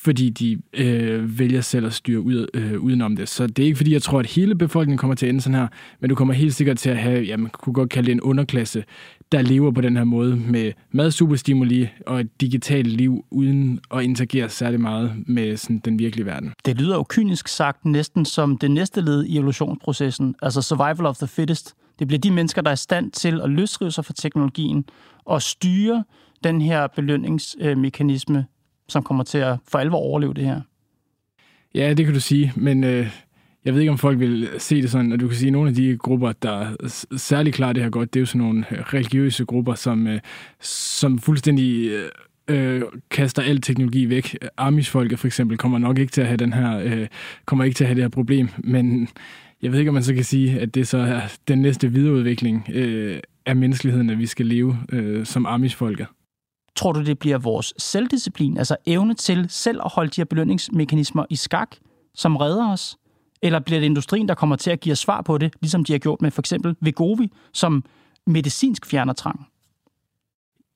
fordi 0.06 0.30
de 0.30 0.58
øh, 0.74 1.38
vælger 1.38 1.60
selv 1.60 1.86
at 1.86 1.94
styre 1.94 2.20
ud, 2.20 2.46
øh, 2.54 2.80
udenom 2.80 3.16
det. 3.16 3.28
Så 3.28 3.46
det 3.46 3.58
er 3.58 3.66
ikke 3.66 3.76
fordi, 3.76 3.92
jeg 3.92 4.02
tror, 4.02 4.18
at 4.18 4.26
hele 4.26 4.54
befolkningen 4.54 4.98
kommer 4.98 5.14
til 5.14 5.26
at 5.26 5.30
ende 5.30 5.40
sådan 5.40 5.54
her, 5.54 5.66
men 6.00 6.10
du 6.10 6.14
kommer 6.14 6.34
helt 6.34 6.54
sikkert 6.54 6.78
til 6.78 6.90
at 6.90 6.96
have, 6.96 7.22
ja, 7.22 7.36
man 7.36 7.50
kunne 7.50 7.72
godt 7.72 7.90
kalde 7.90 8.06
det 8.06 8.12
en 8.12 8.20
underklasse, 8.20 8.84
der 9.32 9.42
lever 9.42 9.70
på 9.70 9.80
den 9.80 9.96
her 9.96 10.04
måde 10.04 10.36
med 10.36 10.72
mad, 10.90 11.10
superstimuli 11.10 11.88
og 12.06 12.20
et 12.20 12.40
digitalt 12.40 12.86
liv, 12.86 13.24
uden 13.30 13.80
at 13.94 14.02
interagere 14.02 14.48
særlig 14.48 14.80
meget 14.80 15.12
med 15.26 15.56
sådan, 15.56 15.78
den 15.78 15.98
virkelige 15.98 16.26
verden. 16.26 16.52
Det 16.66 16.80
lyder 16.80 16.94
jo 16.94 17.04
kynisk 17.08 17.48
sagt 17.48 17.84
næsten 17.84 18.24
som 18.24 18.58
det 18.58 18.70
næste 18.70 19.00
led 19.00 19.24
i 19.24 19.36
evolutionsprocessen, 19.36 20.34
altså 20.42 20.62
survival 20.62 21.06
of 21.06 21.16
the 21.16 21.26
fittest. 21.26 21.74
Det 21.98 22.06
bliver 22.06 22.20
de 22.20 22.30
mennesker, 22.30 22.62
der 22.62 22.70
er 22.70 22.74
i 22.74 22.76
stand 22.76 23.10
til 23.10 23.40
at 23.40 23.50
løsrive 23.50 23.90
sig 23.90 24.04
fra 24.04 24.14
teknologien 24.16 24.84
og 25.24 25.42
styre 25.42 26.04
den 26.44 26.60
her 26.60 26.86
belønningsmekanisme 26.86 28.44
som 28.88 29.02
kommer 29.02 29.24
til 29.24 29.38
at 29.38 29.58
for 29.68 29.78
alvor 29.78 29.98
overleve 29.98 30.34
det 30.34 30.44
her. 30.44 30.60
Ja, 31.74 31.94
det 31.94 32.04
kan 32.04 32.14
du 32.14 32.20
sige, 32.20 32.52
men 32.56 32.84
øh, 32.84 33.10
jeg 33.64 33.74
ved 33.74 33.80
ikke, 33.80 33.92
om 33.92 33.98
folk 33.98 34.18
vil 34.18 34.48
se 34.58 34.82
det 34.82 34.90
sådan, 34.90 35.12
at 35.12 35.20
du 35.20 35.28
kan 35.28 35.36
sige, 35.36 35.48
at 35.48 35.52
nogle 35.52 35.68
af 35.68 35.74
de 35.74 35.96
grupper, 35.96 36.32
der 36.32 36.88
særlig 37.16 37.54
klarer 37.54 37.72
det 37.72 37.82
her 37.82 37.90
godt, 37.90 38.14
det 38.14 38.20
er 38.20 38.22
jo 38.22 38.26
sådan 38.26 38.40
nogle 38.40 38.64
øh, 38.70 38.78
religiøse 38.78 39.44
grupper, 39.44 39.74
som, 39.74 40.06
øh, 40.06 40.20
som 40.60 41.18
fuldstændig 41.18 41.88
øh, 41.88 42.08
øh, 42.48 42.82
kaster 43.10 43.42
al 43.42 43.60
teknologi 43.60 44.08
væk. 44.08 44.36
Amish-folket 44.56 45.18
for 45.18 45.26
eksempel 45.26 45.58
kommer 45.58 45.78
nok 45.78 45.98
ikke 45.98 46.12
til 46.12 46.20
at 46.20 46.26
have 46.26 46.36
den 46.36 46.52
her, 46.52 46.78
øh, 46.78 47.06
kommer 47.46 47.64
ikke 47.64 47.74
til 47.74 47.84
at 47.84 47.88
have 47.88 47.94
det 47.94 48.04
her 48.04 48.08
problem, 48.08 48.48
men 48.58 49.08
jeg 49.62 49.72
ved 49.72 49.78
ikke, 49.78 49.88
om 49.88 49.94
man 49.94 50.02
så 50.02 50.14
kan 50.14 50.24
sige, 50.24 50.60
at 50.60 50.74
det 50.74 50.88
så 50.88 50.98
er 50.98 51.20
den 51.48 51.58
næste 51.58 51.92
videreudvikling 51.92 52.68
øh, 52.72 53.18
af 53.46 53.56
menneskeligheden, 53.56 54.10
at 54.10 54.18
vi 54.18 54.26
skal 54.26 54.46
leve 54.46 54.78
øh, 54.92 55.26
som 55.26 55.46
Amish-folket. 55.46 56.06
Tror 56.76 56.92
du, 56.92 57.02
det 57.02 57.18
bliver 57.18 57.38
vores 57.38 57.74
selvdisciplin, 57.78 58.58
altså 58.58 58.76
evne 58.86 59.14
til 59.14 59.46
selv 59.48 59.80
at 59.84 59.92
holde 59.92 60.10
de 60.10 60.20
her 60.20 60.24
belønningsmekanismer 60.24 61.24
i 61.30 61.36
skak, 61.36 61.76
som 62.14 62.36
redder 62.36 62.72
os? 62.72 62.96
Eller 63.42 63.60
bliver 63.60 63.80
det 63.80 63.86
industrien, 63.86 64.28
der 64.28 64.34
kommer 64.34 64.56
til 64.56 64.70
at 64.70 64.80
give 64.80 64.92
os 64.92 64.98
svar 64.98 65.22
på 65.22 65.38
det, 65.38 65.54
ligesom 65.60 65.84
de 65.84 65.92
har 65.92 65.98
gjort 65.98 66.22
med 66.22 66.30
for 66.30 66.42
eksempel 66.42 66.76
Vegovi, 66.80 67.32
som 67.52 67.84
medicinsk 68.26 68.86
fjerner 68.86 69.12
trang? 69.12 69.46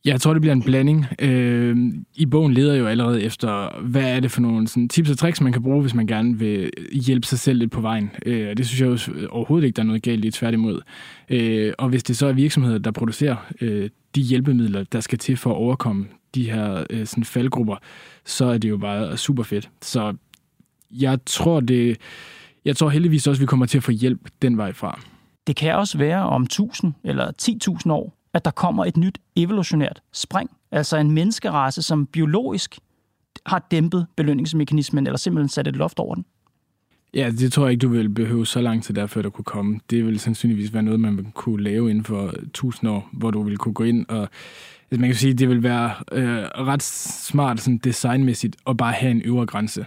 Jeg 0.04 0.20
tror, 0.20 0.32
det 0.32 0.40
bliver 0.40 0.52
en 0.52 0.62
blanding. 0.62 1.06
Øh, 1.18 1.76
I 2.14 2.26
bogen 2.26 2.54
leder 2.54 2.74
jo 2.74 2.86
allerede 2.86 3.22
efter, 3.22 3.80
hvad 3.80 4.16
er 4.16 4.20
det 4.20 4.30
for 4.30 4.40
nogle 4.40 4.68
sådan, 4.68 4.88
tips 4.88 5.10
og 5.10 5.18
tricks, 5.18 5.40
man 5.40 5.52
kan 5.52 5.62
bruge, 5.62 5.80
hvis 5.80 5.94
man 5.94 6.06
gerne 6.06 6.38
vil 6.38 6.70
hjælpe 6.92 7.26
sig 7.26 7.38
selv 7.38 7.58
lidt 7.58 7.70
på 7.70 7.80
vejen. 7.80 8.10
Øh, 8.26 8.56
det 8.56 8.66
synes 8.66 8.80
jeg 8.80 9.10
jo 9.18 9.28
overhovedet 9.30 9.66
ikke, 9.66 9.76
der 9.76 9.82
er 9.82 9.86
noget 9.86 10.02
galt 10.02 10.24
i, 10.24 10.30
tværtimod. 10.30 10.80
Øh, 11.28 11.72
og 11.78 11.88
hvis 11.88 12.02
det 12.02 12.16
så 12.16 12.26
er 12.26 12.32
virksomheder, 12.32 12.78
der 12.78 12.90
producerer 12.90 13.36
øh, 13.60 13.90
de 14.14 14.20
hjælpemidler, 14.20 14.84
der 14.84 15.00
skal 15.00 15.18
til 15.18 15.36
for 15.36 15.50
at 15.50 15.56
overkomme 15.56 16.06
de 16.34 16.50
her 16.50 16.84
øh, 16.90 17.06
sådan 17.06 17.24
faldgrupper, 17.24 17.76
så 18.24 18.44
er 18.44 18.58
det 18.58 18.68
jo 18.68 18.76
bare 18.76 19.16
super 19.16 19.42
fedt. 19.42 19.70
Så 19.82 20.14
jeg 20.90 21.18
tror, 21.26 21.60
det, 21.60 21.96
jeg 22.64 22.76
tror 22.76 22.88
heldigvis 22.88 23.26
også, 23.26 23.38
at 23.38 23.40
vi 23.40 23.46
kommer 23.46 23.66
til 23.66 23.78
at 23.78 23.84
få 23.84 23.90
hjælp 23.90 24.28
den 24.42 24.56
vej 24.56 24.72
fra. 24.72 25.00
Det 25.46 25.56
kan 25.56 25.74
også 25.74 25.98
være 25.98 26.22
om 26.22 26.42
1000 26.42 26.92
eller 27.04 27.32
10.000 27.42 27.92
år, 27.92 28.19
at 28.34 28.44
der 28.44 28.50
kommer 28.50 28.84
et 28.84 28.96
nyt 28.96 29.18
evolutionært 29.36 30.02
spring. 30.12 30.50
Altså 30.70 30.96
en 30.96 31.10
menneskerace, 31.10 31.82
som 31.82 32.06
biologisk 32.06 32.78
har 33.46 33.66
dæmpet 33.70 34.06
belønningsmekanismen, 34.16 35.06
eller 35.06 35.18
simpelthen 35.18 35.48
sat 35.48 35.68
et 35.68 35.76
loft 35.76 35.98
over 35.98 36.14
den. 36.14 36.24
Ja, 37.14 37.30
det 37.38 37.52
tror 37.52 37.64
jeg 37.64 37.72
ikke, 37.72 37.82
du 37.82 37.88
vil 37.88 38.08
behøve 38.08 38.46
så 38.46 38.60
lang 38.60 38.84
tid 38.84 38.94
der, 38.94 39.06
før 39.06 39.22
der 39.22 39.30
kunne 39.30 39.44
komme. 39.44 39.80
Det 39.90 40.06
vil 40.06 40.20
sandsynligvis 40.20 40.74
være 40.74 40.82
noget, 40.82 41.00
man 41.00 41.16
vil 41.16 41.26
kunne 41.34 41.62
lave 41.62 41.90
inden 41.90 42.04
for 42.04 42.34
tusind 42.54 42.90
år, 42.90 43.08
hvor 43.12 43.30
du 43.30 43.42
vil 43.42 43.58
kunne 43.58 43.74
gå 43.74 43.84
ind 43.84 44.06
og... 44.08 44.28
Altså 44.90 45.00
man 45.00 45.08
kan 45.08 45.16
sige, 45.16 45.34
det 45.34 45.48
vil 45.48 45.62
være 45.62 45.94
øh, 46.12 46.42
ret 46.42 46.82
smart 46.82 47.60
sådan 47.60 47.78
designmæssigt 47.78 48.56
at 48.66 48.76
bare 48.76 48.92
have 48.92 49.10
en 49.10 49.22
øvre 49.24 49.46
grænse 49.46 49.86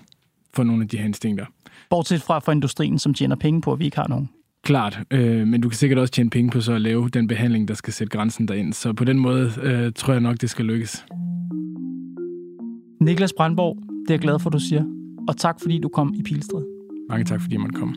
for 0.53 0.63
nogle 0.63 0.83
af 0.83 0.89
de 0.89 0.97
her 0.97 1.05
instinkter. 1.05 1.45
Bortset 1.89 2.21
fra 2.21 2.39
for 2.39 2.51
industrien, 2.51 2.99
som 2.99 3.13
tjener 3.13 3.35
penge 3.35 3.61
på, 3.61 3.73
at 3.73 3.79
vi 3.79 3.85
ikke 3.85 3.97
har 3.97 4.07
nogen. 4.07 4.29
Klart, 4.63 4.99
øh, 5.11 5.47
men 5.47 5.61
du 5.61 5.69
kan 5.69 5.75
sikkert 5.75 5.99
også 5.99 6.13
tjene 6.13 6.29
penge 6.29 6.51
på 6.51 6.61
så 6.61 6.73
at 6.73 6.81
lave 6.81 7.09
den 7.09 7.27
behandling, 7.27 7.67
der 7.67 7.73
skal 7.73 7.93
sætte 7.93 8.17
grænsen 8.17 8.47
derind. 8.47 8.73
Så 8.73 8.93
på 8.93 9.03
den 9.03 9.19
måde 9.19 9.51
øh, 9.63 9.91
tror 9.95 10.13
jeg 10.13 10.21
nok, 10.21 10.41
det 10.41 10.49
skal 10.49 10.65
lykkes. 10.65 11.05
Niklas 13.01 13.33
Brandborg, 13.37 13.77
det 13.77 14.09
er 14.09 14.13
jeg 14.13 14.19
glad 14.19 14.39
for, 14.39 14.49
du 14.49 14.59
siger. 14.59 14.83
Og 15.27 15.37
tak, 15.37 15.61
fordi 15.61 15.79
du 15.79 15.89
kom 15.89 16.13
i 16.15 16.23
Pilstred. 16.23 16.63
Mange 17.09 17.25
tak, 17.25 17.41
fordi 17.41 17.53
jeg 17.53 17.61
måtte 17.61 17.79
komme. 17.79 17.95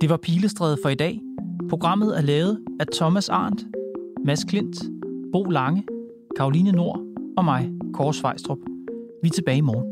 Det 0.00 0.10
var 0.10 0.16
Pilestræde 0.16 0.76
for 0.82 0.88
i 0.88 0.94
dag. 0.94 1.20
Programmet 1.68 2.18
er 2.18 2.22
lavet 2.22 2.58
af 2.80 2.86
Thomas 2.92 3.28
Arndt, 3.28 3.66
Mads 4.26 4.44
Klint, 4.44 4.76
Bo 5.32 5.44
Lange, 5.44 5.84
Karoline 6.36 6.72
Nord 6.72 7.00
og 7.36 7.44
mig, 7.44 7.70
Kåre 7.94 8.14
Svejstrup. 8.14 8.58
Vi 9.22 9.28
er 9.28 9.32
tilbage 9.32 9.58
i 9.58 9.60
morgen. 9.60 9.91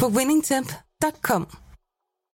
på 0.00 0.08
winningtemp.com. 0.08 1.46